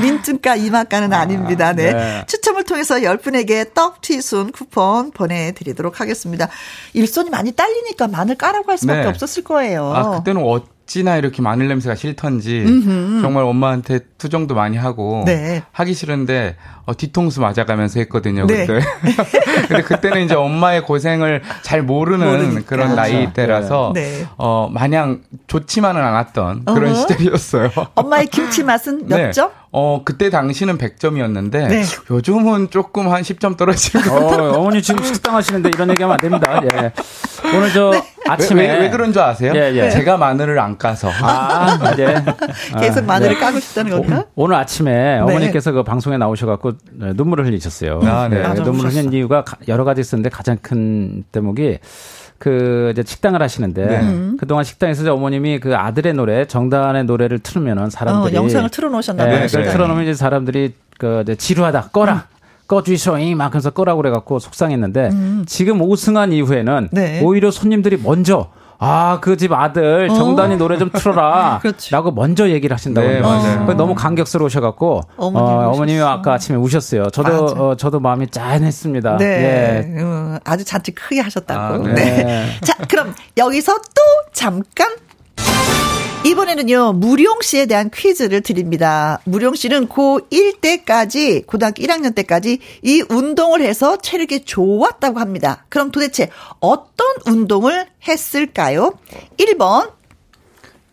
[0.00, 1.72] 민증가 이만가는 아, 아닙니다.
[1.72, 1.92] 네.
[1.92, 2.24] 네.
[2.26, 6.48] 추첨을 통해서 10분에게 떡 튀순 쿠폰 보내드리도록 하겠습니다.
[6.92, 9.06] 일손이 많이 딸리니까 마늘 까라고 할 수밖에 네.
[9.08, 9.92] 없었을 거예요.
[9.92, 13.22] 아, 그때는 어찌나 이렇게 마늘 냄새가 싫던지 음흠.
[13.22, 15.62] 정말 엄마한테 투정도 많이 하고 네.
[15.72, 16.56] 하기 싫은데
[16.86, 18.46] 어, 뒤통수 맞아가면서 했거든요.
[18.46, 18.64] 네.
[18.64, 18.80] 그때.
[19.68, 22.62] 근데 그때는 이제 엄마의 고생을 잘 모르는 모르니까.
[22.64, 24.02] 그런 나이 때라서 네.
[24.02, 24.26] 네.
[24.38, 26.94] 어, 마냥 좋지만은 않았던 그런.
[26.94, 27.70] 시절이었어요.
[27.96, 29.30] 엄마의 김치 맛은 몇 네.
[29.32, 29.50] 점?
[29.72, 31.82] 어, 그때 당시는 100점이었는데 네.
[32.10, 34.52] 요즘은 조금 한 10점 떨어지는 것 같아요.
[34.52, 36.62] 어, 어머니 지금 식당 하시는데 이런 얘기하면 안 됩니다.
[36.62, 36.92] 예.
[37.54, 38.02] 오늘 저 네.
[38.28, 39.52] 아침에 왜, 왜, 왜, 그런 줄 아세요?
[39.54, 39.90] 예, 예.
[39.90, 41.10] 제가 마늘을 안 까서.
[41.20, 42.24] 아, 예.
[42.80, 44.24] 계속 마늘을 까고 싶다는 건가?
[44.34, 48.00] 오늘 아침에 어머니께서 그 방송에 나오셔 갖고 네, 눈물을 흘리셨어요.
[48.04, 48.42] 아, 네.
[48.42, 48.54] 네.
[48.62, 51.78] 눈물을 흘린 이유가 여러 가지 있었는데 가장 큰 대목이
[52.38, 54.30] 그 이제 식당을 하시는데 네.
[54.38, 59.38] 그동안 식당에서 어머님이 그 아들의 노래 정다은의 노래를 틀으면은 사람들이 어, 영상을 틀어놓으셨나 봐요.
[59.40, 62.14] 네, 그걸 틀어놓으면 이제 사람들이 그 이제 지루하다 꺼라.
[62.30, 62.36] 음.
[62.66, 65.44] 꺼주이쇼잉 막 그래서 꺼라고 그래갖고 속상했는데 음.
[65.46, 67.22] 지금 우승한 이후에는 네.
[67.22, 70.58] 오히려 손님들이 먼저 아, 그 집 아들 정단이 어.
[70.58, 71.58] 노래 좀 틀어라.
[71.62, 71.92] 그렇지.
[71.92, 73.06] 라고 먼저 얘기를 하신다고.
[73.06, 73.64] 네, 맞아요.
[73.74, 77.10] 너무 감격스러우셔 갖고 어머님 어, 어머님이 아까 아침에 우셨어요.
[77.10, 79.16] 저도 어, 저도 마음이 짠했습니다.
[79.18, 80.00] 네, 예.
[80.00, 81.60] 음, 아주 잔치 크게 하셨다고.
[81.60, 81.94] 아, 네.
[81.94, 82.46] 네.
[82.64, 84.02] 자, 그럼 여기서 또
[84.32, 84.88] 잠깐
[86.26, 89.20] 이번에는요, 무룡 씨에 대한 퀴즈를 드립니다.
[89.24, 95.64] 무룡 씨는 고1 때까지, 고등학교 1학년 때까지 이 운동을 해서 체력이 좋았다고 합니다.
[95.68, 98.94] 그럼 도대체 어떤 운동을 했을까요?
[99.38, 99.92] 1번.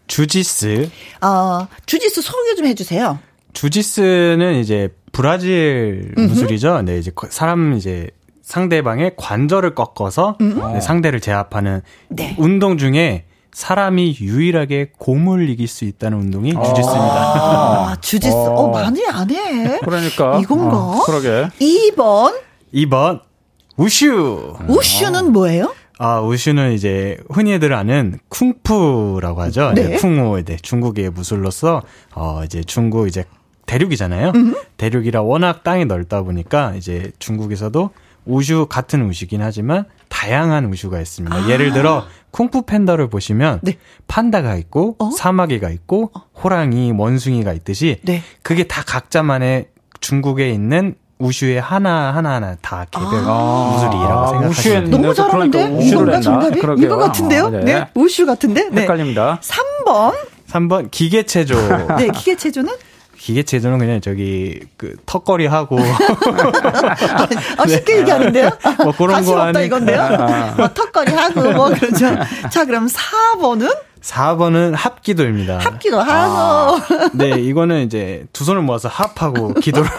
[0.06, 0.90] 주지스.
[1.22, 3.18] 어, 주지스 소개 좀 해주세요.
[3.54, 6.84] 주지스는 이제 브라질 무술이죠.
[6.84, 8.10] 네, 이제 사람 이제
[8.44, 12.36] 상대방의 관절을 꺾어서 네, 상대를 제압하는 네.
[12.38, 16.64] 운동 중에 사람이 유일하게 곰을 이길 수 있다는 운동이 아.
[16.64, 17.16] 주짓수입니다.
[17.16, 18.36] 아, 주짓수.
[18.36, 19.80] 어, 어 많이 안 해.
[19.80, 20.40] 그러니까.
[20.40, 20.78] 이건가?
[20.78, 21.48] 어, 그러게.
[21.60, 22.40] 2번.
[22.74, 23.22] 2번.
[23.78, 24.56] 우슈.
[24.68, 25.74] 우슈는 뭐예요?
[26.00, 29.72] 아, 우슈는 이제 흔히들 아는 쿵푸라고 하죠.
[29.74, 29.98] 네.
[29.98, 31.84] 쿵호 이제 중국의 무술로서
[32.16, 33.24] 어 이제 중국 이제
[33.68, 34.34] 대륙이잖아요.
[34.36, 34.62] 음흠.
[34.78, 37.92] 대륙이라 워낙 땅이 넓다 보니까 이제 중국에서도
[38.26, 41.36] 우슈 같은 우슈긴 하지만 다양한 우슈가 있습니다.
[41.36, 41.50] 아.
[41.50, 43.78] 예를 들어 쿵푸 팬더를 보시면 네.
[44.08, 45.12] 판다가 있고 어?
[45.12, 46.24] 사마귀가 있고 어.
[46.44, 48.22] 호랑이, 원숭이가 있듯이 네.
[48.42, 49.68] 그게 다 각자만의
[50.02, 54.98] 중국에 있는 우슈의 하나 하나 하나 다 개별 아~ 무술이라고 생각하시면 돼요.
[54.98, 56.60] 너무 잘하는데 이건가 정답이?
[56.60, 56.86] 그러게요.
[56.86, 57.46] 이거 같은데요?
[57.46, 57.60] 아, 네.
[57.64, 57.88] 네.
[57.94, 58.70] 우슈 같은데?
[58.70, 58.82] 네.
[58.82, 59.40] 헷갈립니다.
[59.86, 60.14] 3번.
[60.50, 61.56] 3번 기계 체조.
[61.98, 62.74] 네, 기계 체조는?
[63.24, 65.80] 기계체조는 그냥 저기 그 턱걸이 하고
[67.58, 68.50] 아, 쉽게 얘기하는데요?
[68.84, 70.02] 뭐 그런 거 없다 이건데요?
[70.02, 70.54] 아.
[70.58, 72.18] 뭐 턱걸이 하고 뭐 그렇죠.
[72.52, 75.60] 자, 그럼 4번은 4번은 합기도입니다.
[75.60, 76.76] 합기도 하고.
[76.76, 79.90] 아, 네, 이거는 이제 두 손을 모아서 합하고 기도를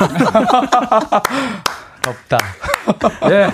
[2.04, 2.38] 덥다.
[3.28, 3.50] 네.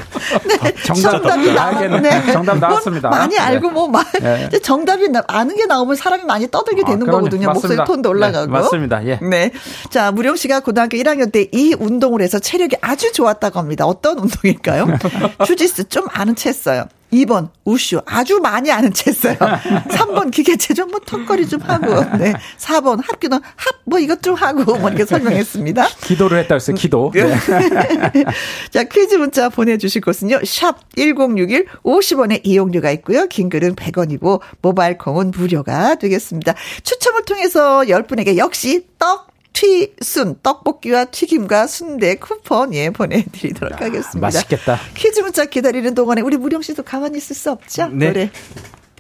[0.63, 0.75] 네.
[0.85, 2.01] 정답, 정답이 나왔네.
[2.01, 2.33] 네.
[2.33, 3.09] 정답 나왔습니다.
[3.11, 3.41] 많이 네.
[3.41, 4.49] 알고 뭐 말, 네.
[4.59, 7.53] 정답이 나, 아는 게 나오면 사람이 많이 떠들게 되는 아, 거거든요.
[7.53, 8.47] 목소리 톤도 네, 올라가고.
[8.47, 9.07] 네, 맞습니다.
[9.07, 9.19] 예.
[9.23, 9.53] 네.
[9.91, 13.87] 자, 무령 씨가 고등학교 1학년 때 이 운동을 해서 체력이 아주 좋았다고 합니다.
[13.87, 14.87] 어떤 운동일까요?
[15.47, 16.87] 주짓수 좀 아는 채 했어요.
[17.13, 19.37] 2번 우슈 아주 많이 아는 채 써요.
[19.37, 22.33] 3번 기계체 좀 뭐 턱걸이 좀 하고 네.
[22.59, 25.89] 4번 합기도 합 뭐 이것 좀 하고 뭐 이렇게 설명했습니다.
[26.03, 26.77] 기도를 했다 했어요.
[26.77, 27.11] 기도.
[27.13, 27.25] 네.
[28.71, 30.41] 자 퀴즈 문자 보내주실 곳은요.
[30.45, 33.27] 샵 1061 50원의 이용료가 있고요.
[33.27, 36.55] 긴 글은 100원이고 모바일 콩은 무료가 되겠습니다.
[36.85, 39.30] 추첨을 통해서 10분에게 역시 떡
[39.61, 44.19] 튀순 떡볶이와 튀김과 순대 쿠폰 예 보내드리도록 하겠습니다.
[44.19, 44.79] 맛있겠다.
[44.95, 47.89] 퀴즈 문자 기다리는 동안에 우리 무령 씨도 가만히 있을 수 없죠?
[47.89, 48.07] 네.
[48.07, 48.31] 노래.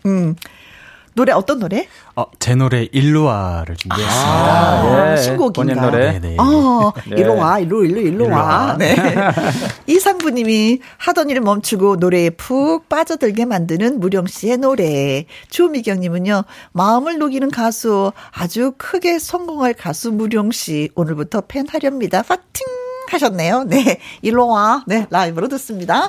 [0.04, 0.36] 음.
[1.20, 1.86] 노래 어떤 노래?
[2.16, 4.22] 어, 제 노래 일로와를 준비했습니다.
[4.22, 5.16] 아, 예.
[5.18, 5.74] 신곡인가?
[5.74, 6.18] 본인 노래.
[6.18, 6.36] 네네.
[6.38, 7.16] 어, 네.
[7.20, 8.42] 일로 와, 일로 일로 일로, 일로 와.
[8.42, 8.76] 와.
[8.78, 8.96] 네.
[9.86, 15.26] 이상부님이 하던 일을 멈추고 노래에 푹 빠져들게 만드는 무령 씨의 노래.
[15.50, 22.22] 조미경님은요 마음을 녹이는 가수 아주 크게 성공할 가수 무령 씨 오늘부터 팬 하렵니다.
[22.22, 22.66] 파팅
[23.10, 23.64] 하셨네요.
[23.64, 24.84] 네, 일로 와.
[24.86, 26.08] 네, 라이브로 듣습니다.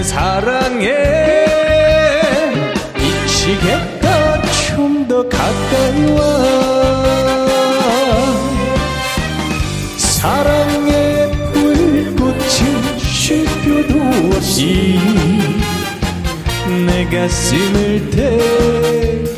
[0.00, 0.88] 난 사랑에
[2.96, 6.20] 미치겠다 좀 더 가까이 와.
[9.98, 11.30] 사랑의
[12.98, 13.94] 쉼표도
[14.34, 14.98] 없이
[16.86, 19.36] 내 가슴을 태우네.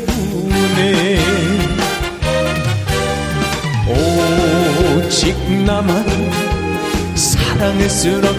[3.89, 5.35] 오직
[5.65, 6.05] 나만
[7.15, 8.32] 사랑스럽겠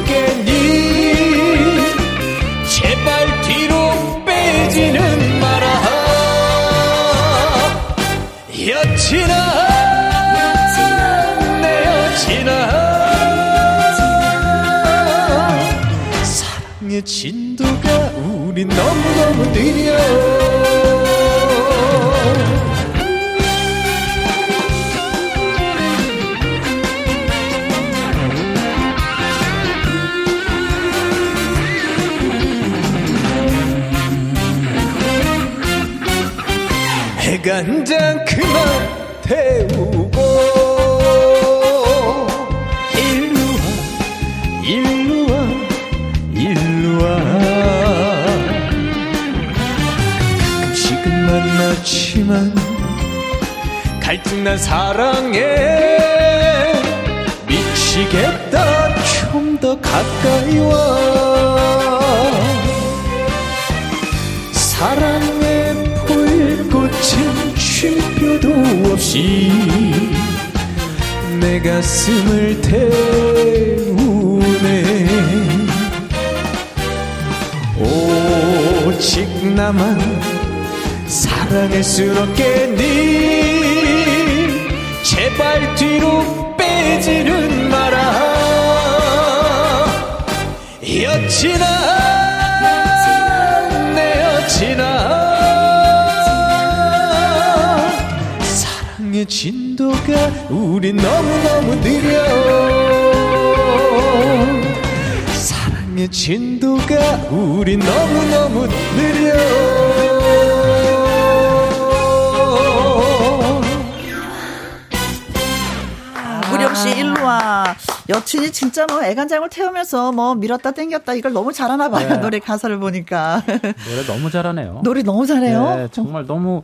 [119.28, 122.08] 장을 태우면서 뭐 밀었다 땡겼다 이걸 너무 잘하나 봐요.
[122.08, 122.16] 네.
[122.18, 123.42] 노래 가사를 보니까.
[123.46, 124.80] 노래 너무 잘하네요.
[124.84, 125.76] 노래 너무 잘해요.
[125.76, 126.62] 네, 정말 너무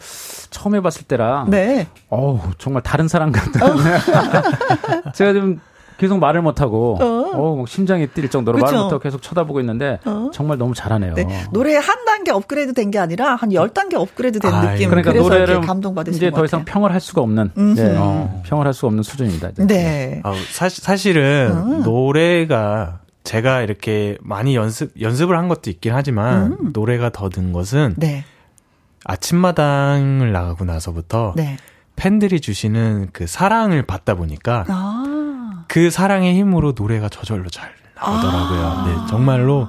[0.50, 1.50] 처음 해봤을 때랑.
[1.50, 1.86] 네.
[2.08, 3.62] 어우 정말 다른 사람 같은.
[3.62, 3.74] 어.
[5.14, 5.60] 제가 좀
[6.00, 7.30] 계속 말을 못하고 어.
[7.60, 8.64] 어, 심장이 뛸 정도로 그쵸?
[8.64, 10.30] 말을 못하고 계속 쳐다보고 있는데 어.
[10.32, 11.12] 정말 너무 잘하네요.
[11.14, 11.26] 네.
[11.52, 14.88] 노래 한 단계 업그레이드 된 게 아니라 한 열 단계 업그레이드 된 아, 느낌.
[14.88, 17.96] 그러니까 노래를 감동받으신 이제 더 이상 평을 할 수가 없는 네.
[17.98, 19.50] 어, 평을 할 수가 없는 수준입니다.
[19.50, 19.66] 이제.
[19.66, 20.20] 네.
[20.24, 21.82] 아, 사실 사실은 음.
[21.82, 26.70] 노래가 제가 이렇게 많이 연습 연습을 한 것도 있긴 하지만 음.
[26.72, 28.24] 노래가 더 든 것은 네.
[29.04, 31.56] 아침마당을 나가고 나서부터 네.
[31.96, 35.19] 팬들이 주시는 그 사랑을 받다 보니까 아.
[35.70, 38.60] 그 사랑의 힘으로 노래가 저절로 잘 나오더라고요.
[38.60, 38.84] 아.
[38.88, 39.68] 네, 정말로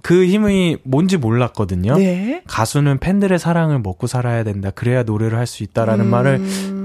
[0.00, 1.96] 그 힘이 뭔지 몰랐거든요.
[1.98, 2.42] 네.
[2.46, 4.70] 가수는 팬들의 사랑을 먹고 살아야 된다.
[4.70, 6.10] 그래야 노래를 할 수 있다라는 음.
[6.10, 6.40] 말을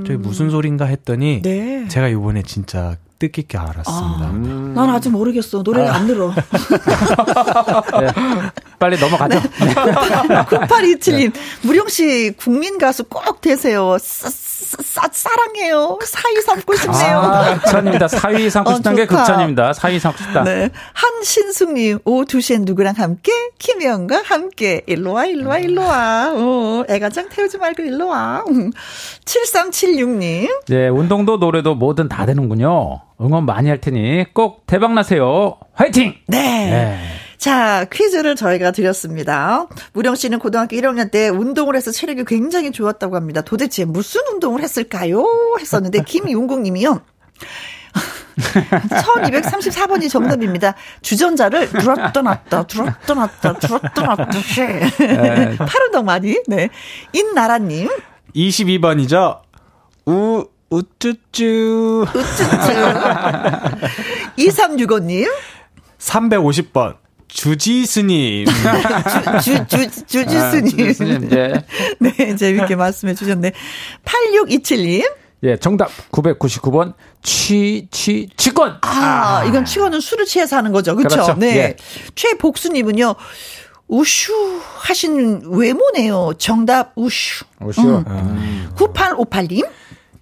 [0.06, 1.88] 저희 무슨 소린가 했더니 네.
[1.88, 4.26] 제가 이번에 진짜 뜻깊게 알았습니다.
[4.26, 4.74] 아, 음.
[4.76, 5.62] 난 아직 모르겠어.
[5.64, 5.96] 노래를 아.
[5.96, 6.34] 안 들어.
[8.00, 8.08] 네.
[8.80, 9.40] 빨리 넘어가죠.
[9.40, 9.74] 네.
[9.74, 11.40] 9827님, 네.
[11.64, 13.98] 무령 씨 국민 가수 꼭 되세요.
[14.00, 15.98] 싸, 싸, 사랑해요.
[16.04, 17.20] 사위 삼고 싶네요.
[17.20, 18.08] 아, 극찬입니다.
[18.08, 19.74] 사위 삼고 싶다는 어, 게 극찬입니다.
[19.74, 20.44] 사위 삼고 싶다.
[20.44, 20.70] 네.
[20.94, 23.32] 한신숙님, 오후 2시엔 누구랑 함께?
[23.58, 24.84] 김혜영과 함께.
[24.86, 26.34] 일로와, 일로와, 일로와.
[26.36, 28.44] 어, 애가장 태우지 말고 일로와.
[29.26, 30.66] 7376님.
[30.68, 33.07] 네, 운동도 노래도 뭐든 다 되는군요.
[33.20, 35.58] 응원 많이 할 테니 꼭 대박 나세요.
[35.74, 36.14] 화이팅!
[36.28, 36.38] 네.
[36.38, 37.00] 네.
[37.38, 39.68] 자, 퀴즈를 저희가 드렸습니다.
[39.94, 43.42] 무령 씨는 고등학교 1학년 때 운동을 해서 체력이 굉장히 좋았다고 합니다.
[43.42, 45.24] 도대체 무슨 운동을 했을까요?
[45.60, 47.02] 했었는데, 김용국 님이요.
[48.38, 50.76] 1234번이 정답입니다.
[51.02, 54.30] 주전자를 들었다 놨다, 들었다 놨다, 들었다 놨다,
[55.00, 55.58] 네.
[55.58, 56.70] 팔운동 많이, 네.
[57.14, 57.90] 인나라님.
[58.36, 59.42] 22번이죠.
[60.08, 62.06] 우, 우쭈쭈.
[62.14, 62.68] 우쭈쭈.
[64.38, 65.28] 2365님.
[66.00, 66.98] 350번.
[67.28, 68.46] 주지스님.
[69.44, 71.16] 주, 주, 주, 주지스님.
[71.16, 71.66] 아, 네.
[72.00, 73.52] 네, 재밌게 말씀해 주셨네.
[74.06, 75.10] 8627님.
[75.44, 78.80] 예, 정답 999번 취, 취, 취권.
[78.82, 79.46] 아, 아.
[79.46, 80.96] 이건 취권은 술을 취해서 하는 거죠.
[80.96, 81.16] 그렇죠?
[81.16, 81.36] 그렇죠.
[81.40, 81.58] 네.
[81.58, 81.76] 예.
[82.16, 83.14] 최복수 님은요.
[83.88, 84.34] 우슈
[84.80, 86.34] 하신 외모네요.
[86.38, 87.46] 정답 우슈.
[87.62, 87.82] 우슈.
[87.82, 88.04] 음.
[88.08, 88.70] 음.
[88.76, 89.66] 9858님.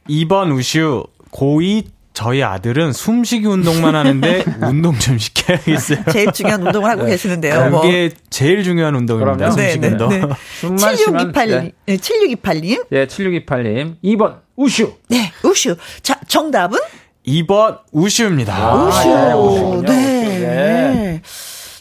[0.10, 1.06] 2번 우슈.
[1.32, 5.99] 고2 저희 아들은 숨쉬기 운동만 하는데 운동 좀 시켜야겠어요.
[6.14, 7.10] 제일 중요한 운동을 하고 네.
[7.12, 7.70] 계시는데요.
[7.70, 7.82] 뭐.
[7.82, 8.18] 그게 뭐.
[8.30, 9.51] 제일 중요한 운동입니다.
[9.51, 10.10] 숨쉬기 네, 운동.
[10.10, 10.28] 네, 네.
[10.62, 11.72] 7628님.
[11.86, 11.97] 네.
[11.97, 12.86] 7628님.
[12.89, 13.95] 네, 7628님.
[14.01, 14.93] 2번 우슈.
[15.10, 15.76] 네, 우슈.
[16.03, 16.80] 자, 정답은?
[17.28, 18.56] 2번 우슈입니다.
[18.56, 19.10] 아, 우슈.
[19.10, 19.34] 네.
[19.34, 19.82] 우슈.
[19.86, 21.22] 네.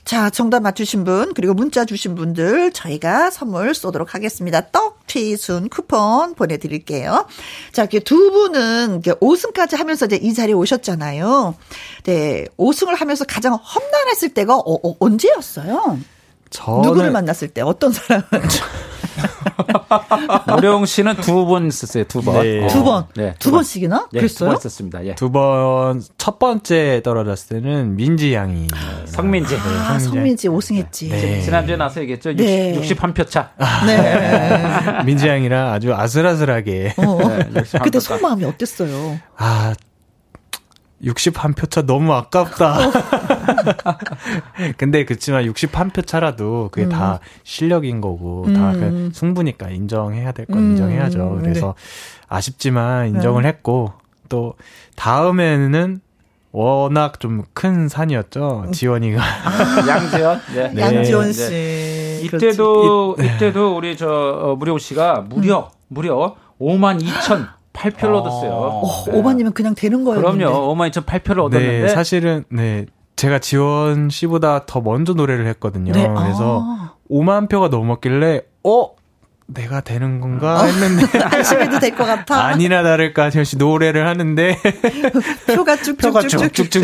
[0.05, 0.11] 네.
[0.11, 4.69] 자, 정답 맞추신 분, 그리고 문자 주신 분들 저희가 선물 쏘도록 하겠습니다.
[4.71, 7.27] 떡 튀순 쿠폰 보내드릴게요.
[7.73, 11.55] 자, 이렇게 두 분은 이렇게 5승까지 하면서 이제 이 자리에 오셨잖아요.
[12.05, 15.99] 네, 5승을 하면서 가장 험난했을 때가 어, 어, 언제였어요?
[16.51, 16.83] 저는...
[16.83, 18.25] 누구를 만났을 때 어떤 사람을?
[20.47, 22.05] 노령 씨는 두 번 있었어요.
[22.05, 22.43] 두 번.
[22.43, 22.67] 네.
[22.69, 23.07] 두 번.
[23.15, 24.09] 네, 두, 두 번씩이나?
[24.13, 24.49] 네, 그랬어요?
[24.51, 25.07] 두번 있었습니다.
[25.07, 25.15] 예.
[25.15, 28.67] 두 번 첫 번째 떨어졌을 때는 민지 양이
[29.07, 29.57] 성민지.
[29.57, 31.11] 아, 네, 성민지 5승했지.
[31.11, 31.41] 네.
[31.43, 32.33] 지난주에 나서 얘기했죠.
[32.35, 32.75] 네.
[32.77, 33.51] 60, 61표 차.
[33.87, 35.03] 네.
[35.05, 36.95] 민지 양이랑 아주 아슬아슬하게.
[36.97, 37.19] 어.
[37.53, 39.19] 네, 그때 속마음이 어땠어요?
[39.37, 39.75] 아,
[41.05, 42.79] 61표 차 너무 아깝다.
[44.79, 46.91] 근데 그렇지만 61표 차라도 그게 음.
[46.91, 48.55] 다 실력인 거고 음.
[48.55, 50.71] 다그 승부니까 인정해야 될건 음.
[50.71, 51.39] 인정해야죠.
[51.41, 52.25] 그래서 네.
[52.29, 53.49] 아쉽지만 인정을 네.
[53.49, 53.93] 했고
[54.29, 54.55] 또
[54.97, 56.01] 다음에는
[56.53, 58.67] 워낙 좀 큰 산이었죠.
[58.73, 59.21] 지원이가.
[59.21, 60.41] 아, 양지원?
[60.55, 60.71] 네.
[60.73, 60.83] 네.
[60.83, 61.51] 양지원 씨.
[61.51, 62.21] 네.
[62.23, 68.19] 이때도, 이, 이때도 우리 저, 어, 무료 씨가 무려, 무려 5만 2천 8표를 아.
[68.21, 68.51] 얻었어요.
[68.53, 69.13] 어, 네.
[69.13, 70.21] 5만이면 그냥 되는 거예요.
[70.21, 70.75] 그럼요.
[70.75, 71.81] 5만 2,008표를 얻었는데.
[71.83, 72.87] 네, 사실은 네.
[73.17, 75.93] 제가 지원 씨보다 더 먼저 노래를 했거든요.
[75.93, 76.09] 네.
[76.17, 76.93] 그래서 아.
[77.11, 78.91] 5만 표가 넘었길래 어
[79.47, 80.65] 내가 되는 건가 어.
[80.65, 82.45] 했는데 안심해도 될 것 같아.
[82.47, 84.57] 아니나 다를까 역시 노래를 하는데
[85.55, 86.83] 표가 쭉쭉쭉쭉쭉.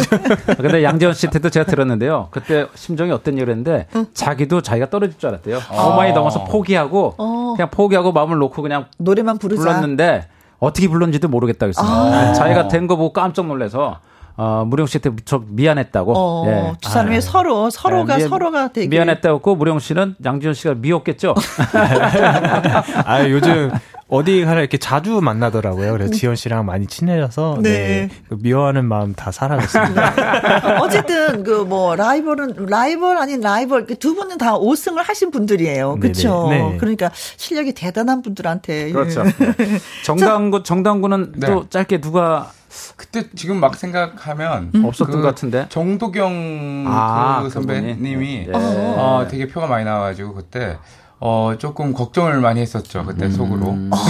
[0.58, 2.28] 근데 양재원 씨 때도 제가 들었는데요.
[2.30, 4.06] 그때 심정이 어땠냐 그랬는데 응.
[4.12, 5.56] 자기도 자기가 떨어질 줄 알았대요.
[5.56, 5.96] 아.
[5.96, 7.54] 5만이 넘어서 포기하고 어.
[7.56, 9.62] 그냥 포기하고 마음을 놓고 그냥 노래만 부르자.
[9.62, 10.28] 불렀는데
[10.60, 11.94] 어떻게 불렀는지도 모르겠다 그랬습니다.
[11.94, 12.32] 아.
[12.32, 13.98] 자기가 된 거 보고 깜짝 놀라서
[14.36, 16.14] 어, 무령 씨한테 무척 미안했다고.
[16.16, 16.72] 어, 예.
[16.80, 21.34] 두 사람이 아, 서로 서로가 예, 미, 서로가 되게 미안했다고 무령 씨는 양지원 씨가 미웠겠죠.
[23.04, 23.70] 아 요즘
[24.10, 25.92] 어디 가나 이렇게 자주 만나더라고요.
[25.92, 27.70] 그래서 지원 씨랑 많이 친해져서 네.
[27.70, 28.08] 네.
[28.28, 30.80] 그 미워하는 마음 다 사라졌습니다.
[30.82, 35.96] 어쨌든 그 뭐 라이벌은 라이벌 아닌 라이벌 그두 분은 다 5승을 하신 분들이에요.
[36.00, 36.48] 그렇죠.
[36.50, 36.76] 네.
[36.78, 39.22] 그러니까 실력이 대단한 분들한테 그렇죠.
[40.04, 41.46] 정당구 정당구는 네.
[41.46, 42.50] 또 짧게 누가
[42.96, 44.84] 그때 지금 막 생각하면 음?
[44.84, 48.52] 없었던 그 것 같은데 정도경 아, 그 선배님이 네.
[48.52, 50.78] 어, 되게 표가 많이 나와가지고 그때
[51.20, 53.04] 어, 조금 걱정을 많이 했었죠.
[53.04, 53.30] 그때 음.
[53.32, 53.76] 속으로.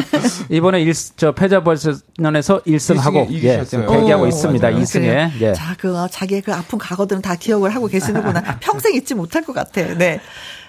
[0.50, 4.68] 이번에 일, 저 패자벌전에서 1승하고 예, 대기하고 있습니다.
[4.68, 5.30] 오, 2승에.
[5.40, 5.52] 예.
[5.54, 8.58] 자, 그 자기의 그 아픈 과거들은 다 기억을 하고 계시는구나.
[8.60, 9.82] 평생 잊지 못할 것 같아.
[9.94, 10.20] 네.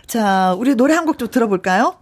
[0.08, 1.95] 자, 우리 노래 한 곡 좀 들어볼까요?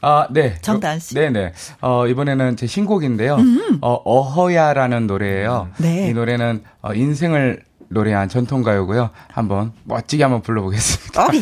[0.00, 0.56] 아, 네.
[0.62, 1.14] 정단 씨.
[1.14, 1.52] 네, 네.
[1.80, 3.34] 어, 이번에는 제 신곡인데요.
[3.36, 3.78] 음.
[3.80, 5.68] 어, 어허야라는 노래예요.
[5.78, 6.08] 네.
[6.08, 9.10] 이 노래는 어, 인생을 노래한 전통가요고요.
[9.32, 11.22] 한번 멋지게 한번 불러보겠습니다.
[11.24, 11.40] 어, 예.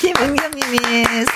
[0.00, 0.78] 김은경님이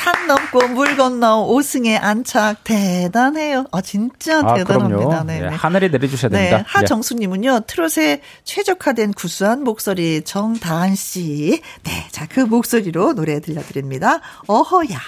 [0.04, 3.64] 산 넘고 물 건너 5승에 안착 대단해요.
[3.72, 5.24] 아 진짜 아, 대단합니다.
[5.24, 5.48] 네, 네.
[5.48, 6.58] 하늘에 내려주셔야 네, 됩니다.
[6.58, 11.60] 네, 하정수님은요 트롯에 최적화된 구수한 목소리 정다한 씨.
[11.82, 14.20] 네, 자 그 목소리로 노래 들려드립니다.
[14.46, 14.98] 어허야.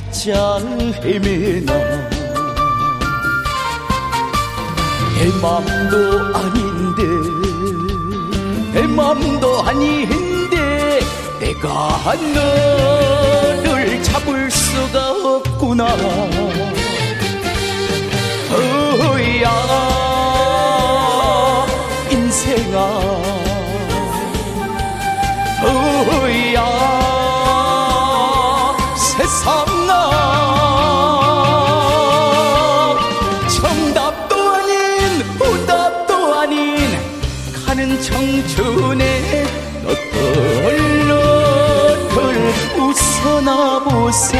[0.00, 0.60] 찾아
[1.02, 1.72] 헤매나
[5.16, 7.02] 내 맘도 아닌데
[8.72, 11.00] 내 맘도 아닌데
[11.40, 12.14] 내가
[13.64, 15.84] 너를 잡을 수가 없구나.
[18.52, 19.50] 어야
[22.12, 22.76] 인생아.
[25.64, 27.07] 어야
[44.08, 44.38] 웃어나 보세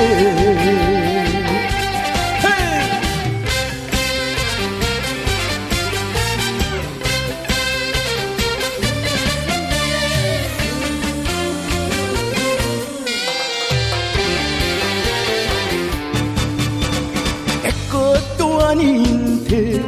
[18.68, 19.82] 아닌데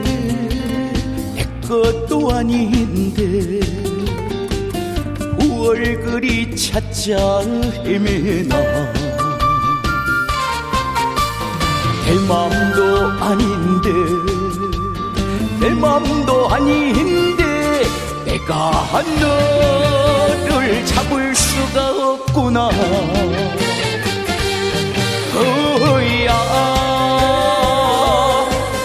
[1.34, 3.60] 내 것도 아닌데
[5.38, 7.40] 얼굴이 찾자
[7.84, 8.99] 헤매나
[12.30, 13.90] 맘도 아닌데
[15.58, 17.82] 내 맘도 아닌데
[18.24, 18.86] 내가
[19.20, 22.70] 너를 잡을 수가 없구나.
[25.34, 26.32] 어야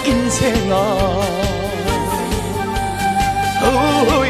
[0.08, 0.76] 인생아.
[3.62, 4.25] 어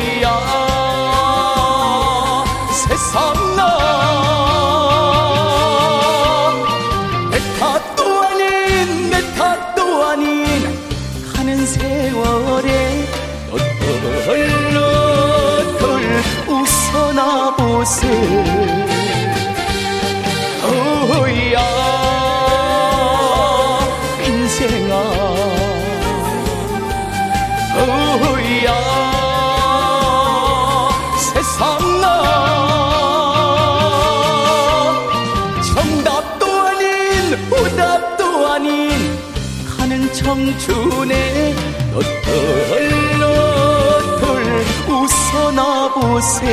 [40.36, 41.56] 청춘에
[41.94, 46.46] 너털 너털 웃어나 보세.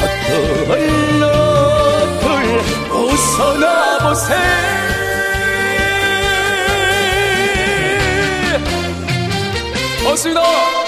[0.00, 2.60] 너털 너털
[2.90, 4.34] 웃어나 보세.
[10.02, 10.81] 고맙습니다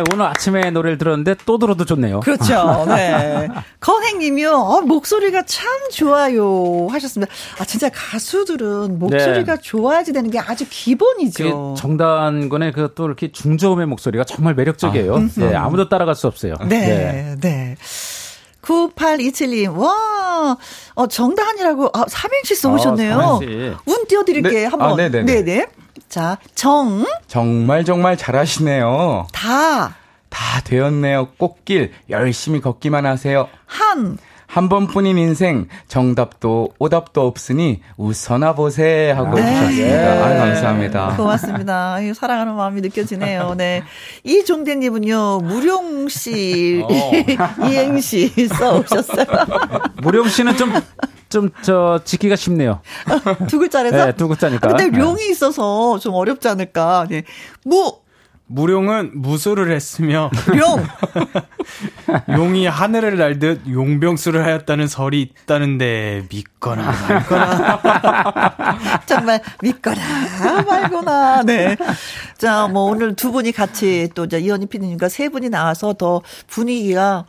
[0.00, 2.20] 아, 오늘 아침에 노래를 들었는데 또 들어도 좋네요.
[2.20, 2.84] 그렇죠.
[2.88, 3.48] 네.
[3.80, 4.50] 건행님이요.
[4.52, 7.32] 어, 목소리가 참 좋아요 하셨습니다.
[7.60, 9.62] 아 진짜 가수들은 목소리가 네.
[9.62, 11.74] 좋아야지 되는 게 아주 기본이죠.
[11.78, 15.16] 정단군의 그 또 이렇게 중저음의 목소리가 정말 매력적이에요.
[15.16, 16.54] 아, 네, 아무도 따라갈 수 없어요.
[16.68, 17.36] 네, 네.
[17.40, 17.76] 네.
[18.62, 20.56] 9827님, 와,
[20.94, 23.20] 어, 정다한이라고, 아, 삼행시 써오셨네요.
[23.20, 23.38] 아,
[23.86, 24.64] 운 띄워드릴게, 네.
[24.64, 24.92] 한번.
[24.92, 25.22] 아, 네네.
[25.22, 25.66] 네 네.
[26.16, 27.04] 자, 정.
[27.26, 29.26] 정말 정말 잘하시네요.
[29.34, 29.96] 다.
[30.30, 31.26] 다 되었네요.
[31.36, 33.50] 꽃길 열심히 걷기만 하세요.
[33.66, 34.16] 한.
[34.46, 39.42] 한 번뿐인 인생 정답도 오답도 없으니 웃어나 보세 하고 네.
[39.42, 40.12] 주셨습니다.
[40.12, 41.16] 아, 감사합니다.
[41.16, 41.96] 고맙습니다.
[42.14, 43.54] 사랑하는 마음이 느껴지네요.
[43.56, 43.82] 네.
[44.24, 47.68] 이종대님은요 무룡 씨, 어.
[47.68, 49.26] 이행시 써오셨어요.
[50.02, 50.72] 무룡 씨는 좀
[51.28, 52.80] 좀, 저, 지키기가 쉽네요.
[53.48, 54.06] 두 글자라서?
[54.06, 54.68] 네, 두 글자니까.
[54.68, 55.30] 근데 룡이 네.
[55.30, 57.06] 있어서 좀 어렵지 않을까.
[57.10, 57.24] 네.
[57.64, 57.96] 무,
[58.48, 60.86] 무룡은 무술을 했으며 룡!
[62.30, 67.80] 용이 하늘을 날듯 용병술을 하였다는 설이 있다는데 믿거나 말거나?
[69.06, 70.00] 정말 믿거나
[70.64, 71.42] 말거나.
[71.42, 71.76] 네.
[72.38, 77.24] 자, 뭐 오늘 두 분이 같이 또 이제 이현희 PD님과 세 분이 나와서 더 분위기가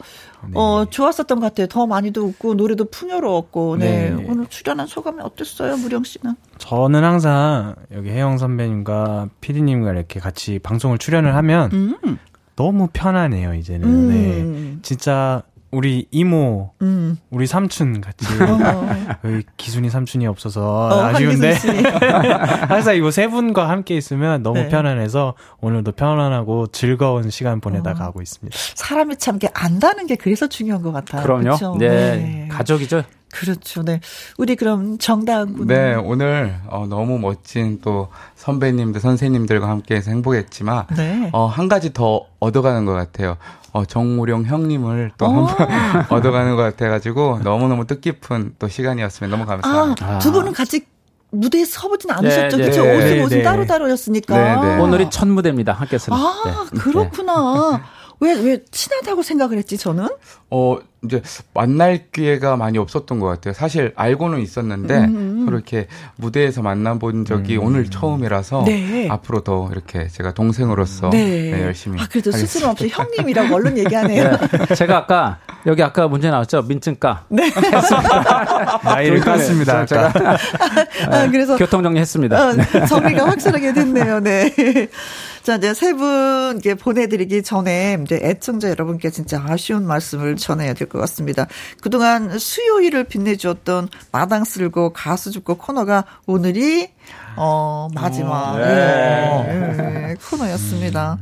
[0.46, 0.52] 네.
[0.56, 1.68] 어, 좋았었던 것 같아요.
[1.68, 4.10] 더 많이도 웃고, 노래도 풍요로웠고, 네.
[4.12, 4.26] 네.
[4.30, 6.36] 오늘 출연한 소감이 어땠어요, 무령 씨는?
[6.58, 12.18] 저는 항상 여기 혜영 선배님과 피디님과 이렇게 같이 방송을 출연을 하면 음.
[12.56, 13.88] 너무 편하네요, 이제는.
[13.88, 14.10] 음.
[14.10, 14.80] 네.
[14.82, 17.18] 진짜 우리 이모, 음.
[17.30, 18.88] 우리 삼촌 같이 어.
[19.58, 21.56] 기순이 삼촌이 없어서 어, 아쉬운데
[22.70, 24.70] 항상 이거 세 분과 함께 있으면 너무 네.
[24.70, 27.94] 편안해서 오늘도 편안하고 즐거운 시간 보내다 어.
[27.96, 28.58] 가고 있습니다.
[28.76, 31.22] 사람이 참 게 안다는 게 그래서 중요한 것 같아요.
[31.22, 31.78] 그럼요.
[31.78, 31.88] 네.
[31.90, 32.48] 네.
[32.50, 33.04] 가족이죠.
[33.32, 33.84] 그렇죠.
[33.84, 34.00] 네.
[34.38, 35.68] 우리 그럼 정다은 군.
[35.68, 41.30] 네, 오늘 어, 너무 멋진 또 선배님들, 선생님들과 함께해서 행복했지만 네.
[41.34, 43.38] 어, 한 가지 더 얻어가는 것 같아요.
[43.74, 45.56] 어, 정우령 형님을 또 한번
[46.10, 50.06] 얻어가는 것 같아가지고 너무너무 뜻깊은 또 시간이었으면 너무 감사합니다.
[50.16, 50.86] 아, 두 분은 같이
[51.30, 52.58] 무대에 서보진 않으셨죠?
[52.58, 52.84] 네, 그렇죠?
[52.84, 53.44] 네, 옷은 옷은 네.
[53.44, 54.38] 따로 따로였으니까.
[54.38, 54.82] 네, 네.
[54.82, 55.74] 오늘이 첫 무대입니다.
[55.74, 56.18] 함께서는.
[56.18, 56.80] 아, 네.
[56.80, 57.82] 그렇구나.
[58.20, 60.08] 왜, 왜 친하다고 생각을 했지, 저는?
[60.50, 61.22] 어, 이제
[61.54, 63.54] 만날 기회가 많이 없었던 것 같아요.
[63.54, 65.46] 사실 알고는 있었는데 음.
[65.46, 67.64] 그렇게 무대에서 만나본 적이 음.
[67.64, 69.08] 오늘 처음이라서 네.
[69.10, 71.52] 앞으로 더 이렇게 제가 동생으로서 네.
[71.52, 72.02] 네, 열심히.
[72.02, 74.32] 아, 그래도 스스럼 없이 형님이라고 얼른 얘기하네요.
[74.32, 74.76] 네.
[74.76, 77.26] 제가 아까 여기 아까 문제 나왔죠 민증가.
[77.30, 77.52] 네.
[78.84, 79.86] 나이를 깠습니다.
[79.86, 80.14] 제가
[81.12, 82.48] 아, 그래서 교통 정리했습니다.
[82.48, 82.54] 어,
[82.88, 84.20] 정리가 확실하게 됐네요.
[84.20, 84.54] 네.
[85.48, 91.48] 자, 이제 세분 보내드리기 전에 이제 애청자 여러분께 진짜 아쉬운 말씀을 전해야 될 것 같습니다.
[91.82, 96.90] 그동안 수요일을 빛내주었던 마당 쓸고 가수 죽고 코너가 오늘이
[97.38, 99.46] 어 마지막 오, 네.
[99.48, 101.18] 네, 코너였습니다.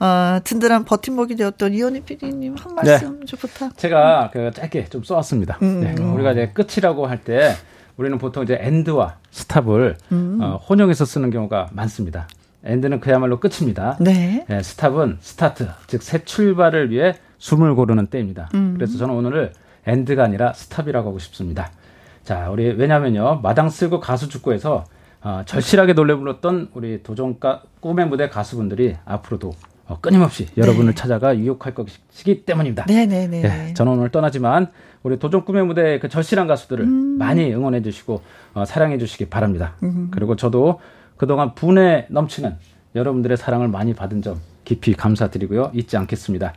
[0.00, 3.26] 어, 든든한 버팀목이 되었던 이현희 PD님 한 말씀 네.
[3.26, 3.78] 좀 부탁.
[3.78, 5.58] 제가 그 짧게 좀 써왔습니다.
[5.62, 5.80] 음.
[5.82, 7.54] 네, 우리가 이제 끝이라고 할 때
[7.96, 10.38] 우리는 보통 이제 end와 stop을 음.
[10.42, 12.26] 어, 혼용해서 쓰는 경우가 많습니다.
[12.64, 13.96] end는 그야말로 끝입니다.
[14.00, 14.44] 네.
[14.48, 18.48] 네 stop은 start, 즉 새 출발을 위해 숨을 고르는 때입니다.
[18.54, 18.74] 음.
[18.76, 19.52] 그래서 저는 오늘을
[19.86, 21.70] end가 아니라 stop이라고 하고 싶습니다.
[22.22, 24.84] 자, 우리 왜냐면요 마당 쓸고 가수 줍고에서
[25.22, 29.52] 어, 절실하게 노래 불렀던 우리 도전가 꿈의 무대 가수분들이 앞으로도
[29.86, 30.52] 어, 끊임없이 네.
[30.62, 32.86] 여러분을 찾아가 유혹할 것이기 때문입니다.
[32.86, 33.26] 네네네.
[33.26, 33.48] 네, 네.
[33.66, 34.68] 네, 저는 오늘 떠나지만
[35.02, 37.18] 우리 도전 꿈의 무대 그 절실한 가수들을 음.
[37.18, 38.22] 많이 응원해 주시고
[38.54, 39.74] 어, 사랑해 주시기 바랍니다.
[39.82, 40.08] 음.
[40.12, 40.80] 그리고 저도
[41.22, 42.56] 그동안 분에 넘치는
[42.96, 45.70] 여러분들의 사랑을 많이 받은 점 깊이 감사드리고요.
[45.72, 46.52] 잊지 않겠습니다.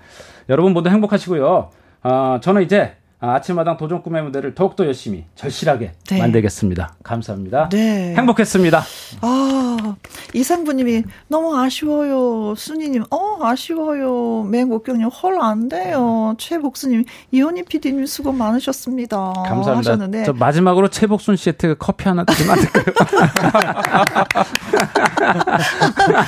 [0.50, 1.70] 여러분 모두 행복하시고요.
[2.02, 6.18] 어, 저는 이제 아침마당 도전 꿈의 무대를 더욱더 열심히 절실하게 네.
[6.18, 6.96] 만들겠습니다.
[7.02, 7.70] 감사합니다.
[7.70, 8.14] 네.
[8.16, 8.84] 행복했습니다.
[9.22, 9.96] 아,
[10.34, 12.54] 이상부님이 너무 아쉬워요.
[12.56, 14.44] 순이님, 어, 아쉬워요.
[14.44, 16.36] 맹곡경님, 헐, 안 돼요.
[16.38, 19.18] 최복수님, 이현희 PD님 수고 많으셨습니다.
[19.18, 19.78] 감사합니다.
[19.78, 20.24] 하셨는데.
[20.26, 22.86] 저 마지막으로 최복순 씨한테 커피 하나 드리면 안 될까요?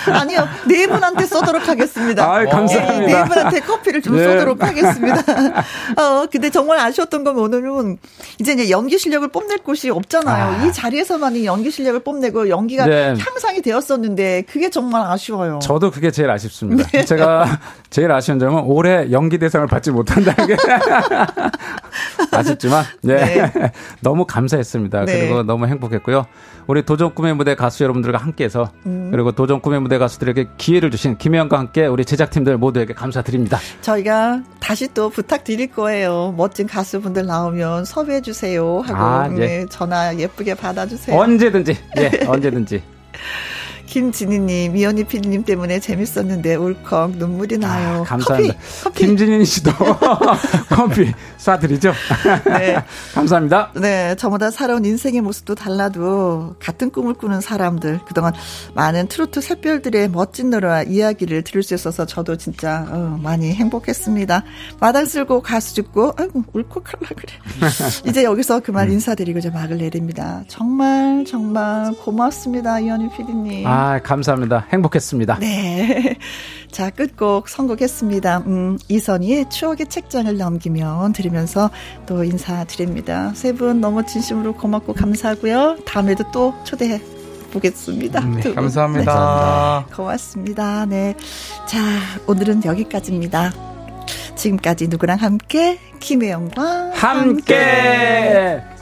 [0.13, 2.23] 아니요, 네 분한테 쏘도록 하겠습니다.
[2.23, 2.99] 아, 감사합니다.
[2.99, 4.23] 네, 네 분한테 커피를 좀 네.
[4.23, 5.21] 쏘도록 하겠습니다.
[5.97, 7.97] 어, 근데 정말 아쉬웠던 건 오늘은
[8.39, 10.61] 이제 이제 연기 실력을 뽐낼 곳이 없잖아요.
[10.61, 10.65] 아.
[10.65, 13.15] 이 자리에서만 이 연기 실력을 뽐내고 연기가 네.
[13.17, 15.59] 향상이 되었었는데 그게 정말 아쉬워요.
[15.61, 16.88] 저도 그게 제일 아쉽습니다.
[16.89, 17.05] 네.
[17.05, 17.59] 제가
[17.89, 20.57] 제일 아쉬운 점은 올해 연기 대상을 받지 못한다는 게
[22.32, 23.49] 아쉽지만 네.
[23.51, 23.71] 네.
[24.01, 25.05] 너무 감사했습니다.
[25.05, 25.19] 네.
[25.19, 26.25] 그리고 너무 행복했고요.
[26.67, 29.09] 우리 도전 꿈의 무대 가수 여러분들과 함께해서 음.
[29.11, 33.57] 그리고 도전 꿈의 무대 가수들에게 기회를 주신 김혜영과 함께 우리 제작팀들 모두에게 감사드립니다.
[33.82, 36.34] 저희가 다시 또 부탁드릴 거예요.
[36.36, 39.65] 멋진 가수분들 나오면 섭외해 주세요 하고 아, 예.
[39.70, 41.15] 전화 예쁘게 받아주세요.
[41.18, 42.84] 언제든지 예 언제든지.
[43.97, 48.01] 김진희님, 이현희 PD님 때문에 재밌었는데 울컥 눈물이 나요.
[48.01, 48.53] 아, 감사합니다.
[48.53, 49.05] 커피, 커피.
[49.05, 49.71] 김진희 씨도
[50.69, 51.93] 커피 쏴드리죠.
[52.45, 52.77] 네.
[53.15, 53.71] 감사합니다.
[53.75, 58.33] 네, 저보다 살아온 인생의 모습도 달라도 같은 꿈을 꾸는 사람들, 그동안
[58.75, 64.43] 많은 트로트 샛별들의 멋진 노래와 이야기를 들을 수 있어서 저도 진짜 어, 많이 행복했습니다.
[64.79, 67.33] 마당 쓸고 가수 죽고, 아이고, 울컥할라 그래.
[68.07, 68.93] 이제 여기서 그만 음.
[68.93, 70.43] 인사드리고 이제 막을 내립니다.
[70.47, 73.65] 정말, 정말 고맙습니다, 이현희 PD님.
[73.65, 74.65] 아, 아, 감사합니다.
[74.73, 75.38] 행복했습니다.
[75.39, 76.17] 네.
[76.71, 78.43] 자, 끝곡 선곡했습니다.
[78.47, 81.69] 음, 이선희의 추억의 책장을 넘기면 들으면서
[82.05, 83.31] 또 인사드립니다.
[83.33, 85.77] 세 분 너무 진심으로 고맙고 감사하고요.
[85.85, 86.99] 다음에도 또 초대해
[87.53, 88.19] 보겠습니다.
[88.19, 89.85] 네, 감사합니다.
[89.88, 90.85] 네, 고맙습니다.
[90.85, 91.15] 네.
[91.65, 91.80] 자,
[92.27, 93.53] 오늘은 여기까지입니다.
[94.35, 97.55] 지금까지 누구랑 함께 김혜영과 함께.
[97.55, 98.76] 함께.